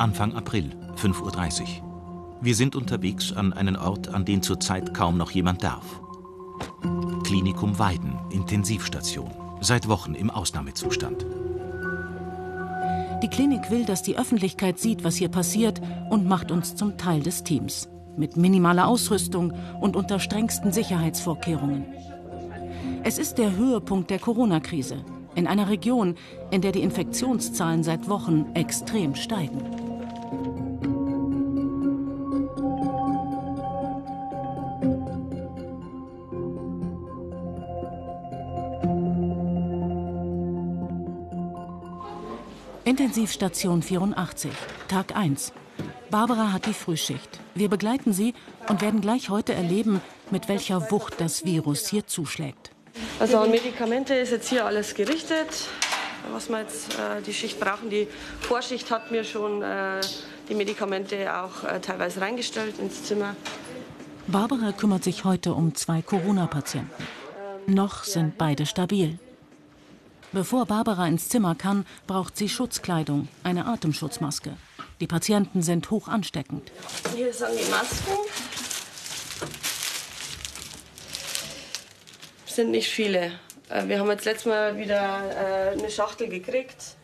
[0.00, 2.38] Anfang April, 5.30 Uhr.
[2.40, 6.00] Wir sind unterwegs an einen Ort, an den zurzeit kaum noch jemand darf.
[7.22, 9.30] Klinikum Weiden, Intensivstation.
[9.60, 11.26] Seit Wochen im Ausnahmezustand.
[13.22, 17.20] Die Klinik will, dass die Öffentlichkeit sieht, was hier passiert und macht uns zum Teil
[17.20, 17.90] des Teams.
[18.16, 21.84] Mit minimaler Ausrüstung und unter strengsten Sicherheitsvorkehrungen.
[23.04, 25.04] Es ist der Höhepunkt der Corona-Krise.
[25.34, 26.14] In einer Region,
[26.50, 29.89] in der die Infektionszahlen seit Wochen extrem steigen.
[43.00, 44.50] Intensivstation 84,
[44.86, 45.54] Tag 1.
[46.10, 47.40] Barbara hat die Frühschicht.
[47.54, 48.34] Wir begleiten sie
[48.68, 52.72] und werden gleich heute erleben, mit welcher Wucht das Virus hier zuschlägt.
[53.18, 55.48] Also an Medikamente ist jetzt hier alles gerichtet,
[56.30, 57.88] was wir jetzt äh, die Schicht brauchen.
[57.88, 58.06] Die
[58.42, 60.02] Vorschicht hat mir schon äh,
[60.50, 63.34] die Medikamente auch äh, teilweise reingestellt ins Zimmer.
[64.26, 66.90] Barbara kümmert sich heute um zwei Corona-Patienten.
[67.66, 69.18] Noch sind beide stabil.
[70.32, 74.56] Bevor Barbara ins Zimmer kann, braucht sie Schutzkleidung, eine Atemschutzmaske.
[75.00, 76.70] Die Patienten sind hoch ansteckend.
[77.14, 78.12] Hier sind die Masken.
[82.60, 83.32] sind nicht viele.
[83.70, 86.96] Äh, wir haben jetzt letztes Mal wieder äh, eine Schachtel gekriegt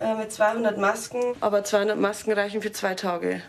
[0.00, 3.42] äh, mit 200 Masken, aber 200 Masken reichen für zwei Tage.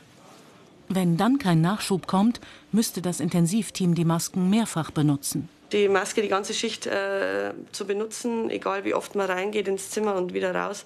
[0.90, 2.40] Wenn dann kein Nachschub kommt,
[2.72, 5.50] müsste das Intensivteam die Masken mehrfach benutzen.
[5.72, 10.16] Die Maske die ganze Schicht äh, zu benutzen, egal wie oft man reingeht ins Zimmer
[10.16, 10.86] und wieder raus,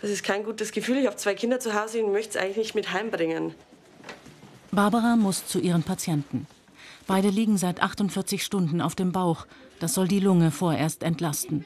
[0.00, 0.98] das ist kein gutes Gefühl.
[0.98, 3.54] Ich habe zwei Kinder zu Hause und möchte es eigentlich nicht mit heimbringen.
[4.70, 6.46] Barbara muss zu ihren Patienten.
[7.06, 9.46] Beide liegen seit 48 Stunden auf dem Bauch.
[9.80, 11.64] Das soll die Lunge vorerst entlasten.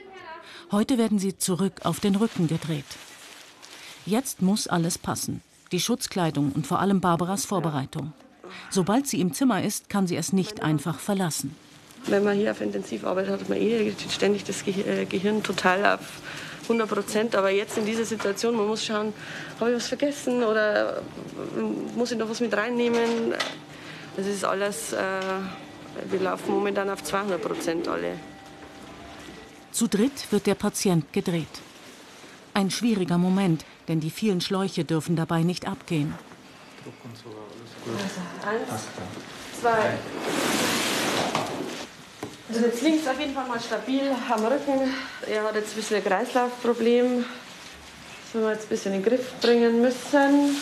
[0.71, 2.87] Heute werden sie zurück auf den Rücken gedreht.
[4.07, 5.43] Jetzt muss alles passen.
[5.71, 8.13] Die Schutzkleidung und vor allem Barbaras Vorbereitung.
[8.71, 11.55] Sobald sie im Zimmer ist, kann sie es nicht einfach verlassen.
[12.07, 16.01] Wenn man hier auf Intensivarbeit hat, hat man eh ständig das äh, Gehirn total auf
[16.65, 17.37] 100 Prozent.
[17.37, 19.13] Aber jetzt in dieser Situation, man muss schauen,
[19.61, 21.61] habe ich was vergessen oder äh,
[21.97, 23.35] muss ich noch was mit reinnehmen?
[24.17, 24.99] Das ist alles, äh,
[26.11, 28.19] wir laufen momentan auf 200 Prozent alle.
[29.71, 31.47] Zu dritt wird der Patient gedreht.
[32.53, 36.15] Ein schwieriger Moment, denn die vielen Schläuche dürfen dabei nicht abgehen.
[36.83, 37.95] Druck und so, alles gut.
[37.95, 38.83] Also eins,
[39.61, 39.99] zwei.
[42.53, 44.93] Also jetzt links auf jeden Fall mal stabil am Rücken.
[45.27, 47.25] Er hat jetzt ein bisschen ein Kreislaufproblem.
[48.31, 50.57] Das wir jetzt ein bisschen in den Griff bringen müssen.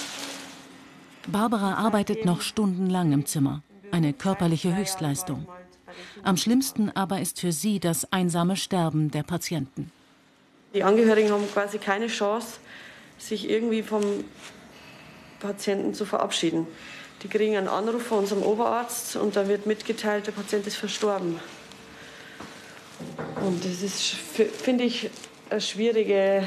[1.27, 3.62] Barbara arbeitet noch stundenlang im Zimmer.
[3.91, 5.49] Eine körperliche Höchstleistung.
[6.23, 9.91] Am schlimmsten aber ist für sie das einsame Sterben der Patienten.
[10.73, 12.59] Die Angehörigen haben quasi keine Chance,
[13.19, 14.05] sich irgendwie vom
[15.41, 16.69] Patienten zu verabschieden.
[17.25, 21.41] Die kriegen einen Anruf von unserem Oberarzt und da wird mitgeteilt, der Patient ist verstorben.
[23.44, 24.15] Und das ist,
[24.62, 25.11] finde ich,
[25.49, 26.47] eine schwierige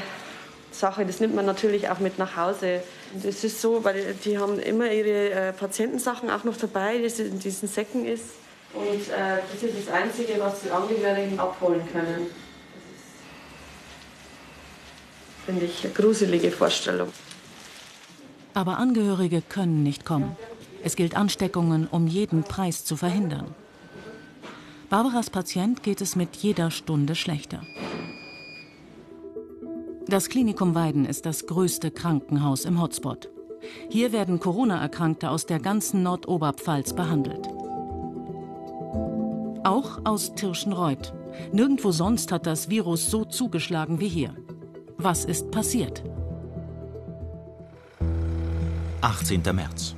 [0.70, 1.04] Sache.
[1.06, 2.82] Das nimmt man natürlich auch mit nach Hause.
[3.22, 7.38] Das ist so, weil die haben immer ihre äh, Patientensachen auch noch dabei, das in
[7.38, 8.30] diesen Säcken ist.
[8.74, 12.26] Und äh, das ist das Einzige, was die Angehörigen abholen können.
[15.36, 17.12] Das finde ich, eine gruselige Vorstellung.
[18.54, 20.36] Aber Angehörige können nicht kommen.
[20.82, 23.54] Es gilt Ansteckungen um jeden Preis zu verhindern.
[24.90, 27.62] Barbaras Patient geht es mit jeder Stunde schlechter.
[30.06, 33.30] Das Klinikum Weiden ist das größte Krankenhaus im Hotspot.
[33.88, 37.48] Hier werden Corona-Erkrankte aus der ganzen Nordoberpfalz behandelt.
[39.64, 41.14] Auch aus Tirschenreuth.
[41.52, 44.36] Nirgendwo sonst hat das Virus so zugeschlagen wie hier.
[44.98, 46.04] Was ist passiert?
[49.00, 49.42] 18.
[49.52, 49.96] März.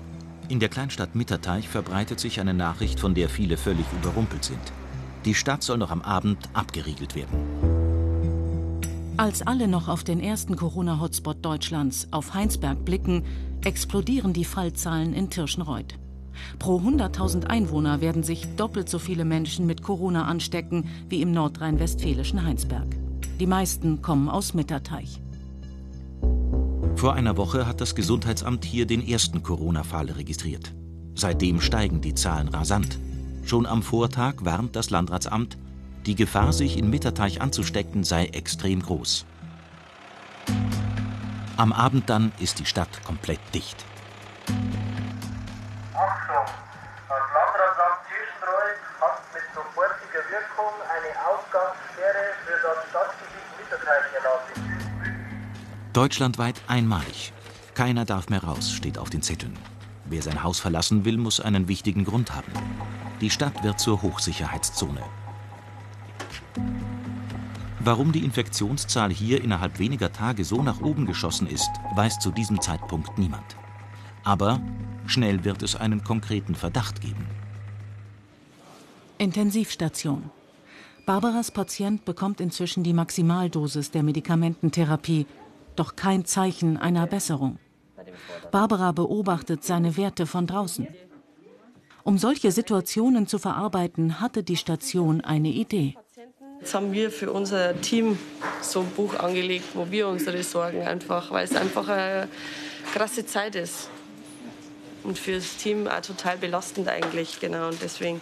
[0.48, 4.60] In der Kleinstadt Mitterteich verbreitet sich eine Nachricht, von der viele völlig überrumpelt sind.
[5.24, 7.36] Die Stadt soll noch am Abend abgeriegelt werden.
[9.16, 13.24] Als alle noch auf den ersten Corona-Hotspot Deutschlands, auf Heinsberg, blicken,
[13.64, 15.98] explodieren die Fallzahlen in Tirschenreuth.
[16.58, 22.44] Pro 100.000 Einwohner werden sich doppelt so viele Menschen mit Corona anstecken wie im nordrhein-westfälischen
[22.44, 22.86] Heinsberg.
[23.40, 25.20] Die meisten kommen aus Mitterteich.
[26.96, 30.72] Vor einer Woche hat das Gesundheitsamt hier den ersten Corona-Fall registriert.
[31.14, 32.98] Seitdem steigen die Zahlen rasant.
[33.44, 35.58] Schon am Vortag warnt das Landratsamt,
[36.06, 39.26] die Gefahr, sich in Mitterteich anzustecken, sei extrem groß.
[41.58, 43.84] Am Abend dann ist die Stadt komplett dicht.
[45.92, 46.46] Achtung!
[47.08, 54.65] Das Landratsamt Tirschenreuth hat mit sofortiger Wirkung eine Ausgangssperre für das Stadtgebiet Mitterteich erlassen.
[55.96, 57.32] Deutschlandweit einmalig.
[57.72, 59.56] Keiner darf mehr raus, steht auf den Zetteln.
[60.04, 62.52] Wer sein Haus verlassen will, muss einen wichtigen Grund haben.
[63.22, 65.00] Die Stadt wird zur Hochsicherheitszone.
[67.80, 72.60] Warum die Infektionszahl hier innerhalb weniger Tage so nach oben geschossen ist, weiß zu diesem
[72.60, 73.56] Zeitpunkt niemand.
[74.22, 74.60] Aber
[75.06, 77.26] schnell wird es einen konkreten Verdacht geben.
[79.16, 80.28] Intensivstation.
[81.06, 85.24] Barbaras Patient bekommt inzwischen die Maximaldosis der Medikamententherapie,
[85.76, 87.58] doch kein Zeichen einer Besserung.
[88.50, 90.86] Barbara beobachtet seine Werte von draußen.
[92.04, 95.96] Um solche Situationen zu verarbeiten, hatte die Station eine Idee.
[96.60, 98.18] Jetzt haben wir für unser Team
[98.62, 102.28] so ein Buch angelegt, wo wir unsere Sorgen einfach, weil es einfach eine
[102.92, 103.90] krasse Zeit ist.
[105.02, 107.68] Und für das Team auch total belastend eigentlich, genau.
[107.68, 108.20] Und deswegen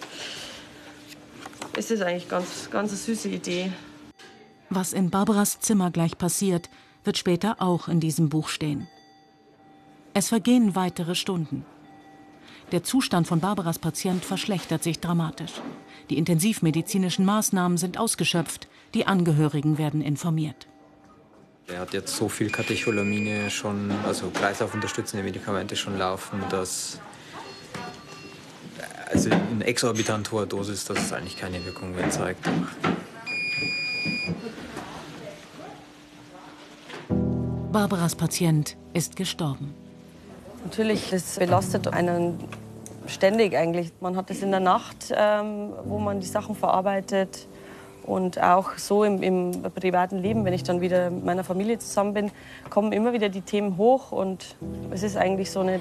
[1.76, 3.72] ist es eigentlich ganz, ganz eine süße Idee.
[4.70, 6.68] Was in Barbaras Zimmer gleich passiert,
[7.04, 8.88] wird später auch in diesem Buch stehen.
[10.14, 11.64] Es vergehen weitere Stunden.
[12.72, 15.52] Der Zustand von Barbaras Patient verschlechtert sich dramatisch.
[16.10, 18.68] Die intensivmedizinischen Maßnahmen sind ausgeschöpft.
[18.94, 20.66] Die Angehörigen werden informiert.
[21.66, 27.00] Er hat jetzt so viel Katecholamine schon, also kreislaufunterstützende Medikamente schon laufen, dass
[29.10, 32.48] also in exorbitant hoher Dosis, dass es eigentlich keine Wirkung mehr zeigt.
[37.74, 39.74] Barbaras Patient ist gestorben.
[40.62, 42.38] Natürlich, das belastet einen
[43.08, 43.90] ständig eigentlich.
[43.98, 47.48] Man hat es in der Nacht, ähm, wo man die Sachen verarbeitet.
[48.04, 52.14] Und auch so im, im, privaten Leben, wenn ich dann wieder mit meiner Familie zusammen
[52.14, 52.30] bin,
[52.70, 54.12] kommen immer wieder die Themen hoch.
[54.12, 54.54] Und
[54.92, 55.80] es ist eigentlich so eine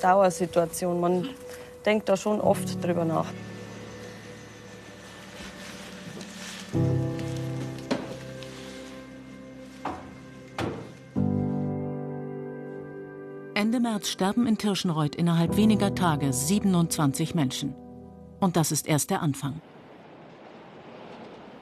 [0.00, 1.00] Dauersituation.
[1.00, 1.28] Man
[1.84, 3.26] denkt da schon oft drüber nach.
[13.80, 17.74] Ende März sterben in Tirschenreuth innerhalb weniger Tage 27 Menschen.
[18.38, 19.62] Und das ist erst der Anfang.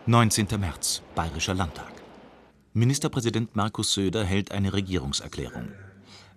[0.07, 0.49] 19.
[0.59, 1.93] März, Bayerischer Landtag.
[2.73, 5.69] Ministerpräsident Markus Söder hält eine Regierungserklärung.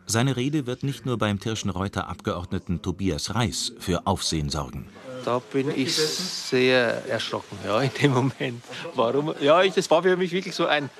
[0.05, 4.87] Seine Rede wird nicht nur beim Tirschenreuther Abgeordneten Tobias Reis für Aufsehen sorgen.
[5.25, 8.63] Da bin ich sehr erschrocken, ja, in dem Moment.
[8.93, 9.33] Warum?
[9.41, 10.91] Ja, das war für mich wirklich so ein,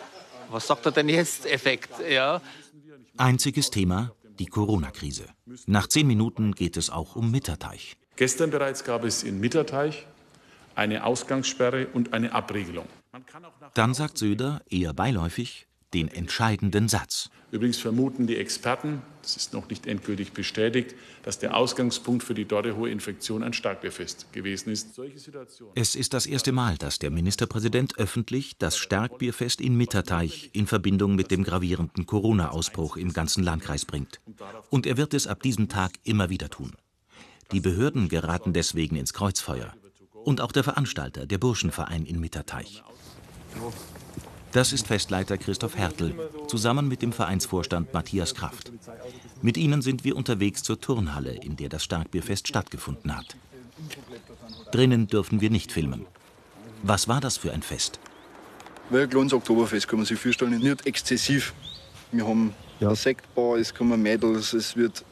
[0.50, 2.42] was sagt er denn jetzt, Effekt, ja.
[3.18, 4.12] Einziges Thema,
[4.42, 5.26] die Corona-Krise.
[5.68, 7.96] Nach zehn Minuten geht es auch um Mitterteich.
[8.16, 10.08] Gestern bereits gab es in Mitterteich
[10.74, 12.88] eine Ausgangssperre und eine Abregelung.
[13.76, 17.30] Dann sagt Söder eher beiläufig den entscheidenden Satz.
[17.52, 22.46] Übrigens vermuten die Experten, das ist noch nicht endgültig bestätigt, dass der Ausgangspunkt für die
[22.46, 25.00] dort hohe Infektion ein Starkbierfest gewesen ist.
[25.76, 31.16] Es ist das erste Mal, dass der Ministerpräsident öffentlich das Starkbierfest in Mitterteich in Verbindung
[31.16, 34.22] mit dem gravierenden Corona-Ausbruch im ganzen Landkreis bringt.
[34.70, 36.72] Und er wird es ab diesem Tag immer wieder tun.
[37.52, 39.74] Die Behörden geraten deswegen ins Kreuzfeuer.
[40.24, 42.82] Und auch der Veranstalter, der Burschenverein in Mitterteich.
[44.52, 46.14] Das ist Festleiter Christoph Hertel,
[46.48, 48.72] zusammen mit dem Vereinsvorstand Matthias Kraft.
[49.42, 53.38] Mit ihnen sind wir unterwegs zur Turnhalle, in der das Starkbierfest stattgefunden hat.
[54.72, 56.06] Drinnen dürfen wir nicht filmen.
[56.84, 58.00] Was war das für ein Fest?
[58.92, 61.54] Ein kleines Oktoberfest kann man sich vorstellen, nicht exzessiv.
[62.12, 62.88] Wir haben ja.
[62.88, 65.06] eine Sektbar, es kommen Mädels, es wird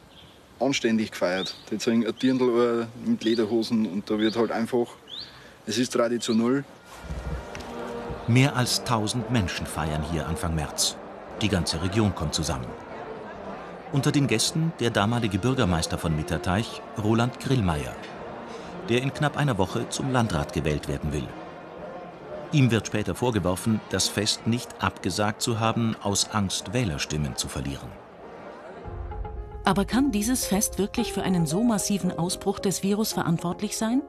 [0.58, 1.56] anständig gefeiert.
[1.70, 4.88] Die zeigen ein Dirndl mit Lederhosen und da wird halt einfach,
[5.66, 6.64] es ist traditionell,
[8.28, 10.96] Mehr als 1000 Menschen feiern hier Anfang März.
[11.40, 12.66] Die ganze Region kommt zusammen.
[13.92, 17.94] Unter den Gästen der damalige Bürgermeister von Mitterteich, Roland Grillmeier,
[18.88, 21.26] der in knapp einer Woche zum Landrat gewählt werden will.
[22.52, 27.88] Ihm wird später vorgeworfen, das Fest nicht abgesagt zu haben, aus Angst, Wählerstimmen zu verlieren.
[29.64, 34.02] Aber kann dieses Fest wirklich für einen so massiven Ausbruch des Virus verantwortlich sein?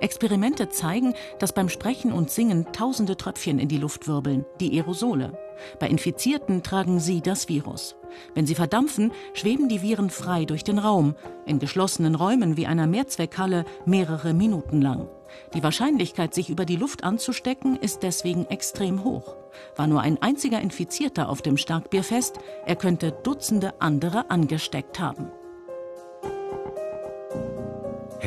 [0.00, 5.38] Experimente zeigen, dass beim Sprechen und Singen tausende Tröpfchen in die Luft wirbeln, die Aerosole.
[5.78, 7.96] Bei Infizierten tragen sie das Virus.
[8.34, 12.86] Wenn sie verdampfen, schweben die Viren frei durch den Raum, in geschlossenen Räumen wie einer
[12.86, 15.08] Mehrzweckhalle mehrere Minuten lang.
[15.54, 19.36] Die Wahrscheinlichkeit, sich über die Luft anzustecken, ist deswegen extrem hoch.
[19.74, 25.30] War nur ein einziger Infizierter auf dem Starkbierfest, er könnte Dutzende andere angesteckt haben.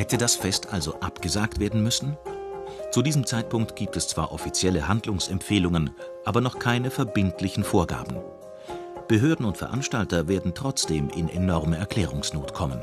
[0.00, 2.16] Hätte das Fest also abgesagt werden müssen?
[2.90, 5.90] Zu diesem Zeitpunkt gibt es zwar offizielle Handlungsempfehlungen,
[6.24, 8.16] aber noch keine verbindlichen Vorgaben.
[9.08, 12.80] Behörden und Veranstalter werden trotzdem in enorme Erklärungsnot kommen.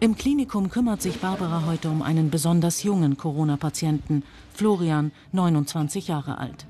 [0.00, 6.66] Im Klinikum kümmert sich Barbara heute um einen besonders jungen Corona-Patienten, Florian, 29 Jahre alt.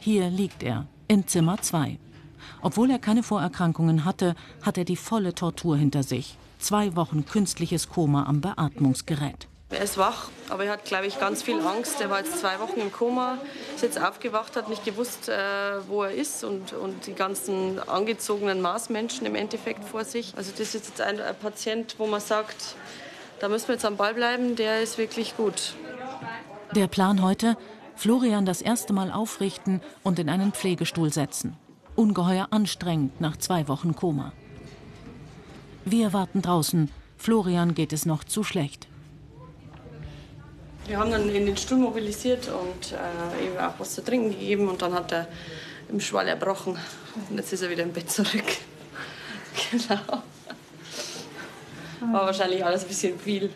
[0.00, 2.00] Hier liegt er, in Zimmer 2.
[2.60, 6.36] Obwohl er keine Vorerkrankungen hatte, hat er die volle Tortur hinter sich.
[6.66, 9.46] Zwei Wochen künstliches Koma am Beatmungsgerät.
[9.70, 12.00] Er ist wach, aber er hat, glaube ich, ganz viel Angst.
[12.00, 13.38] Er war jetzt zwei Wochen im Koma,
[13.76, 15.36] ist jetzt aufgewacht, hat nicht gewusst, äh,
[15.86, 20.34] wo er ist und, und die ganzen angezogenen Maßmenschen im Endeffekt vor sich.
[20.36, 22.74] Also das ist jetzt ein, ein Patient, wo man sagt,
[23.38, 25.76] da müssen wir jetzt am Ball bleiben, der ist wirklich gut.
[26.74, 27.56] Der Plan heute,
[27.94, 31.56] Florian das erste Mal aufrichten und in einen Pflegestuhl setzen.
[31.94, 34.32] Ungeheuer anstrengend nach zwei Wochen Koma.
[35.88, 36.90] Wir warten draußen.
[37.16, 38.88] Florian geht es noch zu schlecht.
[40.88, 44.68] Wir haben dann in den Stuhl mobilisiert und äh, ihm auch was zu trinken gegeben
[44.68, 45.28] und dann hat er
[45.88, 46.76] im Schwall erbrochen.
[47.30, 48.32] Und jetzt ist er wieder im Bett zurück.
[49.70, 50.22] genau.
[52.00, 53.50] War wahrscheinlich alles ein bisschen viel.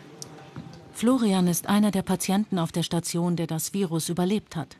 [0.93, 4.77] Florian ist einer der Patienten auf der Station, der das Virus überlebt hat.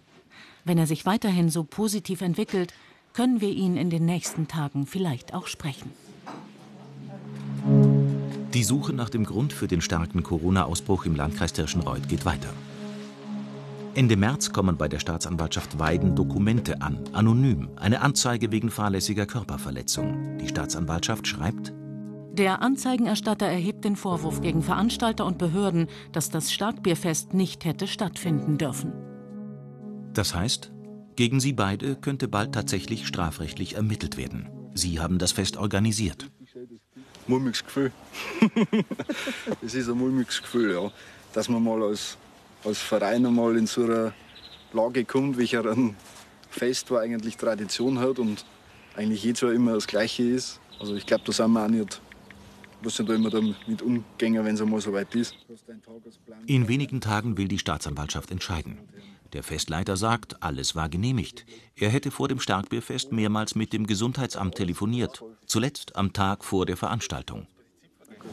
[0.63, 2.73] Wenn er sich weiterhin so positiv entwickelt,
[3.11, 5.91] können wir ihn in den nächsten Tagen vielleicht auch sprechen.
[8.53, 12.49] Die Suche nach dem Grund für den starken Corona-Ausbruch im Landkreis Tirschenreuth geht weiter.
[13.93, 20.37] Ende März kommen bei der Staatsanwaltschaft Weiden Dokumente an, anonym, eine Anzeige wegen fahrlässiger Körperverletzung.
[20.37, 21.71] Die Staatsanwaltschaft schreibt,
[22.33, 28.57] der Anzeigenerstatter erhebt den Vorwurf gegen Veranstalter und Behörden, dass das Starkbierfest nicht hätte stattfinden
[28.57, 28.93] dürfen.
[30.13, 30.71] Das heißt,
[31.17, 34.49] gegen sie beide könnte bald tatsächlich strafrechtlich ermittelt werden.
[34.73, 36.29] Sie haben das Fest organisiert
[37.27, 37.91] mulmiges Gefühl.
[39.61, 40.91] Es ist ein mulmiges Gefühl, ja.
[41.33, 42.17] Dass man mal als,
[42.63, 44.13] als Verein einmal in so einer
[44.73, 45.95] Lage kommt, welcher ein
[46.49, 48.45] Fest, wo eigentlich Tradition hat und
[48.95, 50.59] eigentlich jedes Jahr immer das Gleiche ist.
[50.79, 52.01] Also ich glaube, da sind wir auch nicht,
[52.81, 55.35] was sind da immer damit umgehen, wenn es einmal so weit ist.
[56.47, 58.79] In wenigen Tagen will die Staatsanwaltschaft entscheiden.
[59.33, 61.45] Der Festleiter sagt, alles war genehmigt.
[61.75, 66.75] Er hätte vor dem Starkbierfest mehrmals mit dem Gesundheitsamt telefoniert, zuletzt am Tag vor der
[66.75, 67.47] Veranstaltung.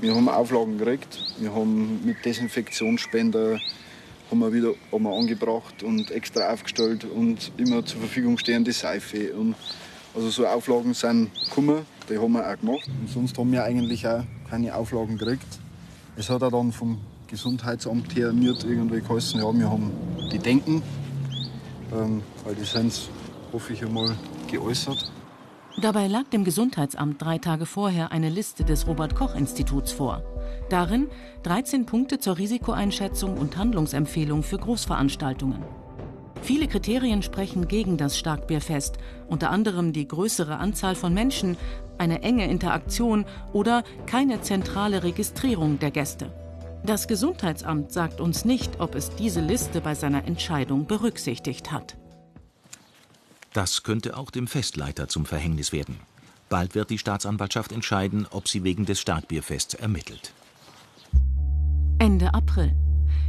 [0.00, 3.58] Wir haben Auflagen gekriegt, wir haben mit Desinfektionsspender
[4.30, 9.32] haben wir wieder haben wir angebracht und extra aufgestellt und immer zur Verfügung stehende Seife.
[9.32, 9.54] Und
[10.14, 12.88] also so Auflagen sind gekommen, die haben wir auch gemacht.
[13.00, 15.46] Und sonst haben wir eigentlich auch keine Auflagen gekriegt.
[16.16, 19.92] Es hat auch dann vom Gesundheitsamt her nicht irgendwie geheißen, ja, wir haben
[20.32, 20.82] die Denken,
[21.92, 23.08] ähm, weil die sind,
[23.52, 24.14] hoffe ich einmal,
[24.50, 25.10] geäußert.
[25.80, 30.24] Dabei lag dem Gesundheitsamt drei Tage vorher eine Liste des Robert-Koch-Instituts vor.
[30.70, 31.06] Darin
[31.44, 35.62] 13 Punkte zur Risikoeinschätzung und Handlungsempfehlung für Großveranstaltungen.
[36.42, 41.56] Viele Kriterien sprechen gegen das Starkbierfest, unter anderem die größere Anzahl von Menschen,
[41.96, 46.32] eine enge Interaktion oder keine zentrale Registrierung der Gäste.
[46.84, 51.96] Das Gesundheitsamt sagt uns nicht, ob es diese Liste bei seiner Entscheidung berücksichtigt hat.
[53.52, 55.98] Das könnte auch dem Festleiter zum Verhängnis werden.
[56.48, 60.32] Bald wird die Staatsanwaltschaft entscheiden, ob sie wegen des Starkbierfests ermittelt.
[61.98, 62.74] Ende April.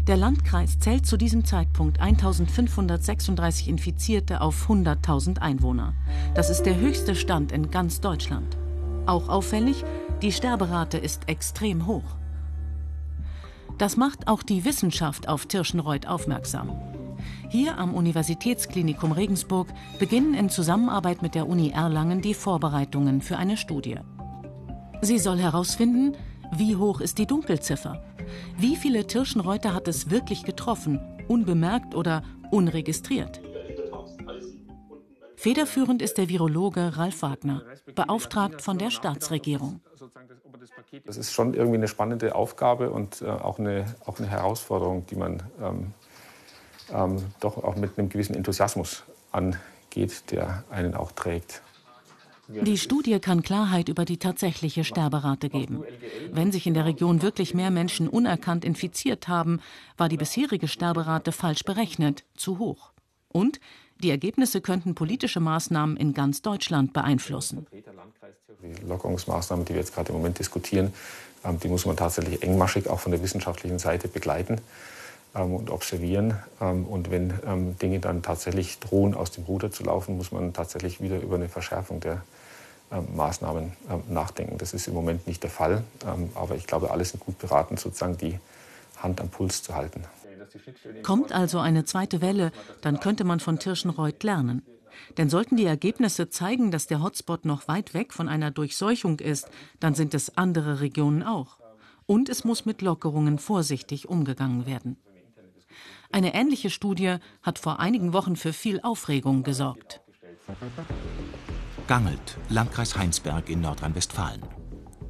[0.07, 5.93] Der Landkreis zählt zu diesem Zeitpunkt 1536 Infizierte auf 100.000 Einwohner.
[6.33, 8.57] Das ist der höchste Stand in ganz Deutschland.
[9.05, 9.83] Auch auffällig,
[10.21, 12.18] die Sterberate ist extrem hoch.
[13.79, 16.69] Das macht auch die Wissenschaft auf Tirschenreuth aufmerksam.
[17.49, 19.69] Hier am Universitätsklinikum Regensburg
[19.99, 23.95] beginnen in Zusammenarbeit mit der Uni Erlangen die Vorbereitungen für eine Studie.
[25.01, 26.17] Sie soll herausfinden,
[26.51, 28.03] wie hoch ist die Dunkelziffer?
[28.57, 32.21] Wie viele Tirschenreuter hat es wirklich getroffen, unbemerkt oder
[32.51, 33.39] unregistriert?
[35.39, 37.63] Federführend ist der Virologe Ralf Wagner,
[37.95, 39.79] beauftragt von der Staatsregierung.
[41.05, 45.15] Das ist schon irgendwie eine spannende Aufgabe und äh, auch, eine, auch eine Herausforderung, die
[45.15, 45.93] man ähm,
[46.93, 51.61] ähm, doch auch mit einem gewissen Enthusiasmus angeht, der einen auch trägt.
[52.49, 55.85] Die Studie kann Klarheit über die tatsächliche Sterberate geben.
[56.33, 59.61] Wenn sich in der Region wirklich mehr Menschen unerkannt infiziert haben,
[59.95, 62.91] war die bisherige Sterberate falsch berechnet, zu hoch.
[63.29, 63.61] Und
[64.01, 67.67] die Ergebnisse könnten politische Maßnahmen in ganz Deutschland beeinflussen.
[68.61, 70.93] Die Lockerungsmaßnahmen, die wir jetzt gerade im Moment diskutieren,
[71.43, 74.59] ähm, die muss man tatsächlich engmaschig auch von der wissenschaftlichen Seite begleiten
[75.35, 76.37] ähm, und observieren.
[76.61, 77.33] Ähm, und wenn
[77.81, 81.49] Dinge dann tatsächlich drohen, aus dem Ruder zu laufen, muss man tatsächlich wieder über eine
[81.49, 82.23] Verschärfung der
[83.15, 83.73] Maßnahmen
[84.09, 84.57] nachdenken.
[84.57, 85.83] Das ist im Moment nicht der Fall,
[86.33, 88.39] aber ich glaube, alle sind gut beraten, sozusagen die
[88.97, 90.03] Hand am Puls zu halten.
[91.03, 92.51] Kommt also eine zweite Welle,
[92.81, 94.63] dann könnte man von Tirschenreuth lernen.
[95.17, 99.49] Denn sollten die Ergebnisse zeigen, dass der Hotspot noch weit weg von einer Durchseuchung ist,
[99.79, 101.59] dann sind es andere Regionen auch.
[102.05, 104.97] Und es muss mit Lockerungen vorsichtig umgegangen werden.
[106.11, 110.01] Eine ähnliche Studie hat vor einigen Wochen für viel Aufregung gesorgt.
[111.87, 114.41] Gangelt, Landkreis Heinsberg in Nordrhein-Westfalen.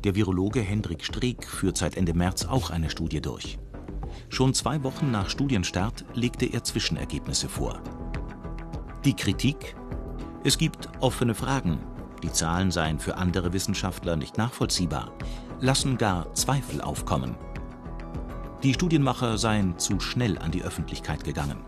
[0.03, 3.59] Der Virologe Hendrik Streeck führt seit Ende März auch eine Studie durch.
[4.29, 7.81] Schon zwei Wochen nach Studienstart legte er Zwischenergebnisse vor.
[9.05, 9.75] Die Kritik?
[10.43, 11.79] Es gibt offene Fragen.
[12.23, 15.13] Die Zahlen seien für andere Wissenschaftler nicht nachvollziehbar,
[15.61, 17.35] lassen gar Zweifel aufkommen.
[18.63, 21.61] Die Studienmacher seien zu schnell an die Öffentlichkeit gegangen.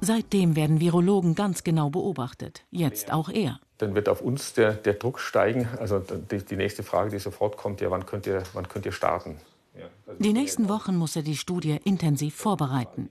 [0.00, 4.94] Seitdem werden Virologen ganz genau beobachtet, jetzt auch er dann wird auf uns der, der
[4.94, 5.68] Druck steigen.
[5.78, 8.92] Also die, die, nächste Frage, die sofort kommt, ja, wann könnt ihr, wann könnt ihr
[8.92, 9.38] starten?
[10.06, 13.10] Also die nächsten Wochen muss er die Studie intensiv vorbereiten.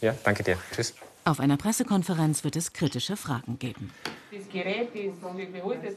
[0.00, 0.56] Ja, danke dir.
[0.74, 0.94] Tschüss.
[1.24, 3.92] Auf einer Pressekonferenz wird es kritische Fragen geben.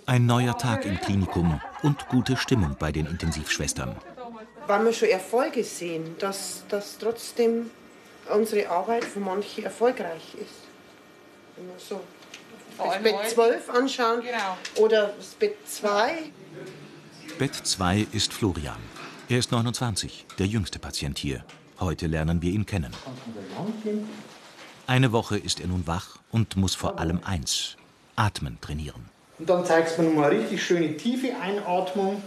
[0.06, 3.96] Ein neuer Tag im Klinikum und gute Stimmung bei den Intensivschwestern.
[4.68, 7.70] Weil wir schon Erfolge sehen, dass, dass trotzdem
[8.34, 10.68] unsere Arbeit für manche erfolgreich ist.
[11.58, 12.02] Immer so
[12.78, 14.58] das Bett 12 anschauen genau.
[14.76, 16.32] oder das Bett 2.
[17.38, 18.93] Bett 2 ist Florian.
[19.30, 21.46] Er ist 29, der jüngste Patient hier.
[21.80, 22.94] Heute lernen wir ihn kennen.
[24.86, 27.77] Eine Woche ist er nun wach und muss vor allem eins:
[28.18, 29.10] Atmen trainieren.
[29.39, 32.22] Und dann zeigst du mir nochmal richtig schöne tiefe Einatmung.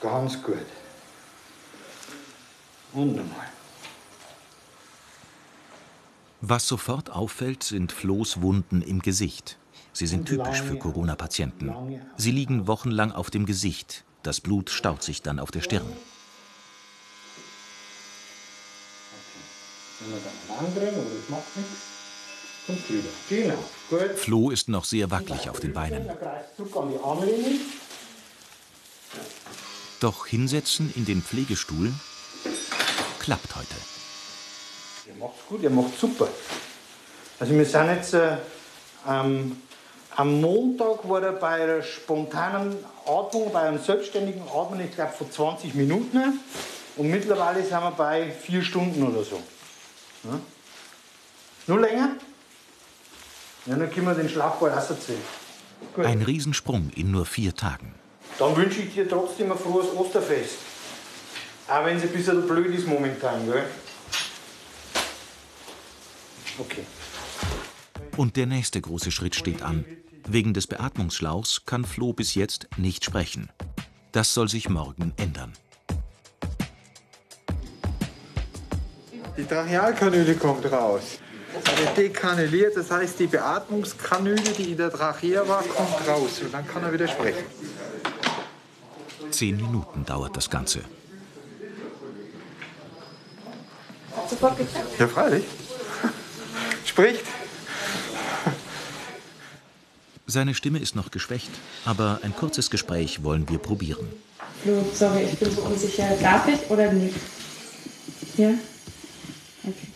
[0.00, 0.66] Ganz gut.
[2.94, 3.48] Und nochmal.
[6.40, 9.58] Was sofort auffällt, sind Flohs Wunden im Gesicht.
[9.92, 12.00] Sie sind typisch für Corona-Patienten.
[12.16, 14.04] Sie liegen wochenlang auf dem Gesicht.
[14.22, 15.86] Das Blut staut sich dann auf der Stirn.
[24.16, 26.08] Flo ist noch sehr wackelig auf den Beinen.
[30.00, 31.92] Doch hinsetzen in den Pflegestuhl
[33.18, 33.74] klappt heute.
[35.06, 36.28] Ihr macht es gut, ihr macht super.
[37.38, 38.36] Also wir sind jetzt äh,
[39.08, 39.56] ähm,
[40.22, 45.28] am Montag war er bei einer spontanen Atmung, bei einem selbstständigen Atmen, ich glaube vor
[45.28, 46.38] 20 Minuten.
[46.96, 49.42] Und mittlerweile sind wir bei vier Stunden oder so.
[50.22, 50.38] Ja?
[51.66, 52.10] Nur länger?
[53.66, 55.18] Ja, dann können wir den Schlafball rausziehen.
[55.96, 57.92] Ein Riesensprung in nur vier Tagen.
[58.38, 60.58] Dann wünsche ich dir trotzdem ein frohes Osterfest.
[61.66, 63.44] Auch wenn es ein bisschen blöd ist momentan.
[63.46, 63.64] Gell?
[66.58, 66.84] Okay.
[68.16, 69.84] Und der nächste große Schritt steht an.
[70.28, 73.50] Wegen des Beatmungsschlauchs kann Flo bis jetzt nicht sprechen.
[74.12, 75.52] Das soll sich morgen ändern.
[79.36, 81.18] Die Trachealkanüle kommt raus.
[81.54, 86.40] Also dekanüliert, das heißt, die Beatmungskanüle, die in der Trachea war, kommt raus.
[86.42, 87.44] Und dann kann er wieder sprechen.
[89.30, 90.80] Zehn Minuten dauert das Ganze.
[94.28, 94.98] Sofort geklappt?
[94.98, 95.44] Ja, freilich
[96.84, 97.24] spricht.
[100.26, 101.50] Seine Stimme ist noch geschwächt,
[101.84, 104.06] aber ein kurzes Gespräch wollen wir probieren.
[104.62, 106.16] Flo, sorry, ich bin so unsicher.
[106.20, 107.16] Darf ich oder nicht?
[108.36, 108.50] Ja?
[109.64, 109.88] Okay.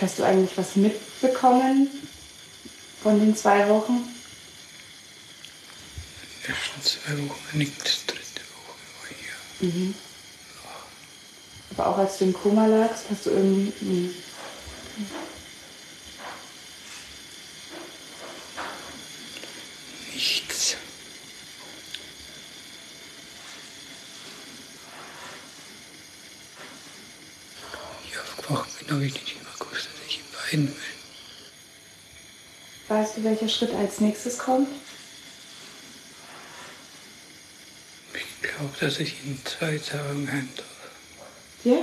[0.00, 1.88] Hast du eigentlich was mitbekommen
[3.02, 4.00] von den zwei Wochen?
[6.48, 9.08] Ja, schon zwei Wochen, nicht dritte Woche war
[9.60, 9.68] hier.
[9.68, 9.94] Mhm.
[11.76, 14.10] Aber auch als du im Koma lagst, hast du irgendwie.
[29.02, 30.76] habe ich nicht immer gewusst, dass ich ihn beiden will.
[32.88, 34.68] Weißt du, welcher Schritt als nächstes kommt?
[38.14, 40.66] Ich glaube, dass ich in zwei Tagen heim darf.
[41.64, 41.78] Ja?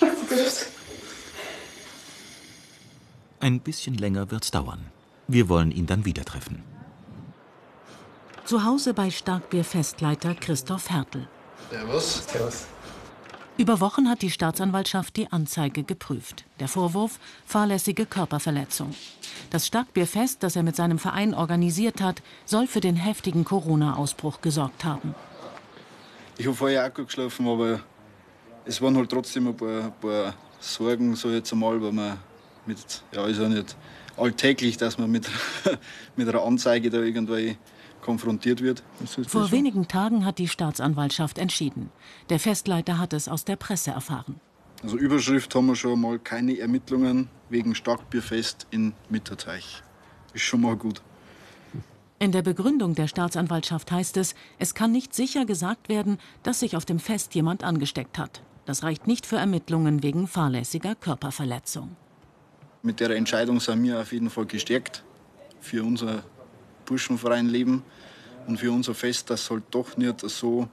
[0.00, 0.30] muss Kind.
[0.30, 0.66] Was ist
[3.40, 4.86] Ein bisschen länger wird's dauern.
[5.26, 6.62] Wir wollen ihn dann wieder treffen.
[8.44, 11.28] Zu Hause bei Starkbier-Festleiter Christoph Hertel.
[11.70, 12.22] Servus.
[12.26, 12.66] Servus.
[13.58, 16.44] Über Wochen hat die Staatsanwaltschaft die Anzeige geprüft.
[16.60, 18.94] Der Vorwurf fahrlässige Körperverletzung.
[19.50, 24.84] Das Starkbierfest, das er mit seinem Verein organisiert hat, soll für den heftigen Corona-Ausbruch gesorgt
[24.84, 25.12] haben.
[26.36, 27.80] Ich habe vorher auch gut geschlafen, aber
[28.64, 32.16] es waren halt trotzdem ein paar, ein paar Sorgen, so jetzt einmal, weil man
[32.64, 33.76] mit, ja, ist ja nicht
[34.16, 35.28] alltäglich, dass man mit,
[36.16, 37.56] mit einer Anzeige da irgendwie
[38.00, 38.82] konfrontiert wird.
[39.26, 41.90] Vor wenigen Tagen hat die Staatsanwaltschaft entschieden.
[42.30, 44.40] Der Festleiter hat es aus der Presse erfahren.
[44.82, 49.82] Also Überschrift haben wir schon mal keine Ermittlungen wegen Starkbierfest in Mitterteich.
[50.34, 51.02] Ist schon mal gut.
[52.20, 56.76] In der Begründung der Staatsanwaltschaft heißt es, es kann nicht sicher gesagt werden, dass sich
[56.76, 58.42] auf dem Fest jemand angesteckt hat.
[58.66, 61.96] Das reicht nicht für Ermittlungen wegen fahrlässiger Körperverletzung.
[62.82, 65.04] Mit der Entscheidung sind wir auf jeden Fall gestärkt
[65.60, 66.22] für unser
[66.88, 67.82] Burschenverein-Leben
[68.46, 70.68] und für unser Fest, das halt doch nicht so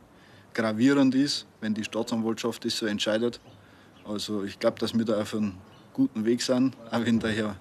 [0.54, 3.40] gravierend ist, wenn die Staatsanwaltschaft das so entscheidet.
[4.06, 5.56] Also ich glaube, dass wir da auf einem
[5.94, 7.56] guten Weg sind, auch wenn der Herr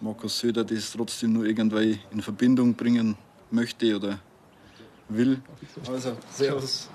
[0.00, 3.16] Markus Söder das trotzdem nur irgendwie in Verbindung bringen
[3.50, 4.18] möchte oder
[5.08, 5.40] will.
[5.88, 6.88] Also, Servus.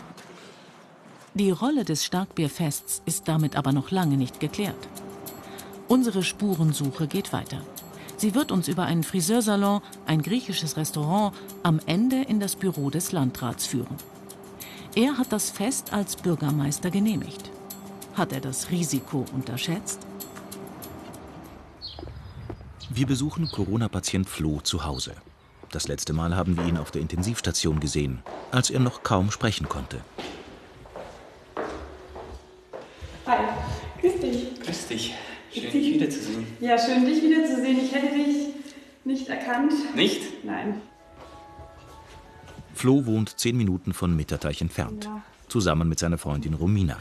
[1.34, 4.88] Die Rolle des Starkbierfests ist damit aber noch lange nicht geklärt.
[5.88, 7.62] Unsere Spurensuche geht weiter.
[8.20, 13.14] Sie wird uns über einen Friseursalon, ein griechisches Restaurant, am Ende in das Büro des
[13.14, 13.96] Landrats führen.
[14.94, 17.50] Er hat das Fest als Bürgermeister genehmigt.
[18.16, 20.06] Hat er das Risiko unterschätzt?
[22.90, 25.14] Wir besuchen Corona-Patient Flo zu Hause.
[25.72, 29.70] Das letzte Mal haben wir ihn auf der Intensivstation gesehen, als er noch kaum sprechen
[29.70, 30.02] konnte.
[33.26, 33.38] Hi,
[34.02, 34.60] grüß dich.
[34.60, 35.14] Grüß dich.
[35.54, 36.46] Schön, dich wiederzusehen.
[36.60, 37.29] Ja, schön, dich wiederzusehen.
[39.30, 39.96] Nicht erkannt.
[39.96, 40.44] Nicht?
[40.44, 40.82] Nein.
[42.74, 45.22] Flo wohnt zehn Minuten von Mitterteich entfernt, Ja.
[45.48, 46.98] zusammen mit seiner Freundin Romina.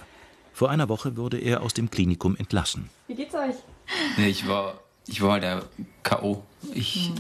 [0.53, 2.91] Vor einer Woche wurde er aus dem Klinikum entlassen.
[3.07, 3.55] Wie geht's euch?
[4.17, 5.63] Ja, ich war, ich war halt der
[6.03, 6.43] K.O.
[6.75, 7.15] Ich, Mhm.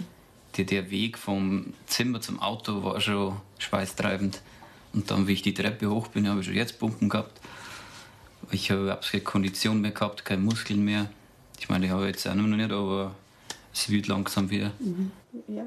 [0.56, 4.42] der, der Weg vom Zimmer zum Auto war schon schweißtreibend.
[4.92, 7.40] Und dann, wie ich die Treppe hoch bin, habe ich schon jetzt Pumpen gehabt.
[8.50, 11.08] Ich habe überhaupt keine Kondition mehr gehabt, keine Muskeln mehr.
[11.60, 13.14] Ich meine, ich habe jetzt auch noch nicht, aber
[13.72, 14.72] es wird langsam wieder.
[15.46, 15.64] Ja.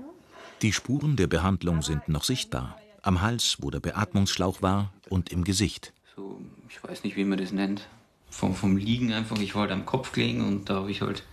[0.61, 2.77] Die Spuren der Behandlung sind noch sichtbar.
[3.01, 5.93] Am Hals, wo der Beatmungsschlauch war, und im Gesicht.
[6.15, 7.87] So, ich weiß nicht, wie man das nennt.
[8.29, 9.37] Vom, vom Liegen einfach.
[9.39, 11.23] Ich war halt am Kopf gelegen und da habe ich halt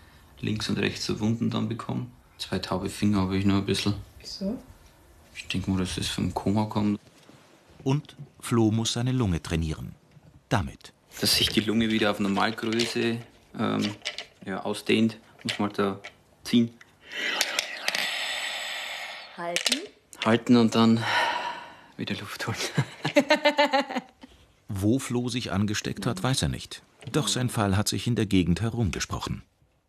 [0.40, 2.11] links und rechts so Wunden dann bekommen.
[2.38, 3.94] Zwei taube Finger habe ich noch ein bisschen.
[4.20, 4.59] Wieso?
[5.35, 7.00] Ich denke mal, dass das vom Koma kommt.
[7.85, 9.94] Und Flo muss seine Lunge trainieren.
[10.48, 10.92] Damit.
[11.20, 13.18] Dass sich die Lunge wieder auf Normalgröße
[13.59, 13.90] ähm,
[14.44, 16.00] ja, ausdehnt, muss man halt da
[16.49, 16.71] ziehen,
[19.37, 19.77] Halten.
[20.25, 21.05] halten und dann
[21.99, 22.57] wieder Luft holen.
[24.69, 26.83] Wo Flo sich angesteckt hat, weiß er nicht.
[27.13, 29.43] Doch sein Fall hat sich in der Gegend herumgesprochen.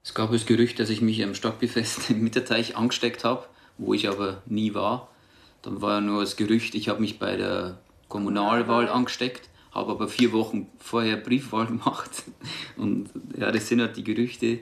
[0.04, 4.10] Es gab das Gerücht, dass ich mich am Stockbierfest im Mitterteich angesteckt habe, wo ich
[4.10, 5.10] aber nie war.
[5.62, 10.08] Dann war ja nur das Gerücht, ich habe mich bei der Kommunalwahl angesteckt, habe aber
[10.10, 12.24] vier Wochen vorher Briefwahl gemacht.
[12.76, 14.60] Und ja, das sind halt die Gerüchte.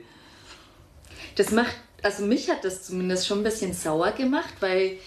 [1.36, 4.98] Das macht, also mich hat das zumindest schon ein bisschen sauer gemacht, weil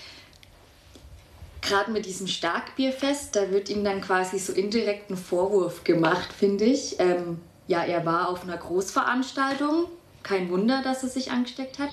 [1.61, 6.65] gerade mit diesem Starkbierfest, da wird ihm dann quasi so indirekt ein Vorwurf gemacht, finde
[6.65, 6.99] ich.
[6.99, 9.85] Ähm, ja, er war auf einer Großveranstaltung.
[10.23, 11.91] Kein Wunder, dass er sich angesteckt hat.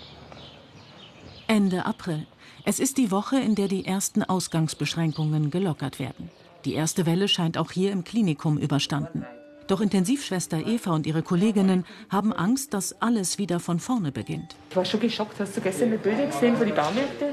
[1.46, 2.26] Ende April.
[2.64, 6.30] Es ist die Woche, in der die ersten Ausgangsbeschränkungen gelockert werden.
[6.64, 9.24] Die erste Welle scheint auch hier im Klinikum überstanden.
[9.68, 14.56] Doch Intensivschwester Eva und ihre Kolleginnen haben Angst, dass alles wieder von vorne beginnt.
[14.70, 15.38] Ich war schon geschockt.
[15.38, 17.28] Hast du gestern die Bilder gesehen von den Baumärkten?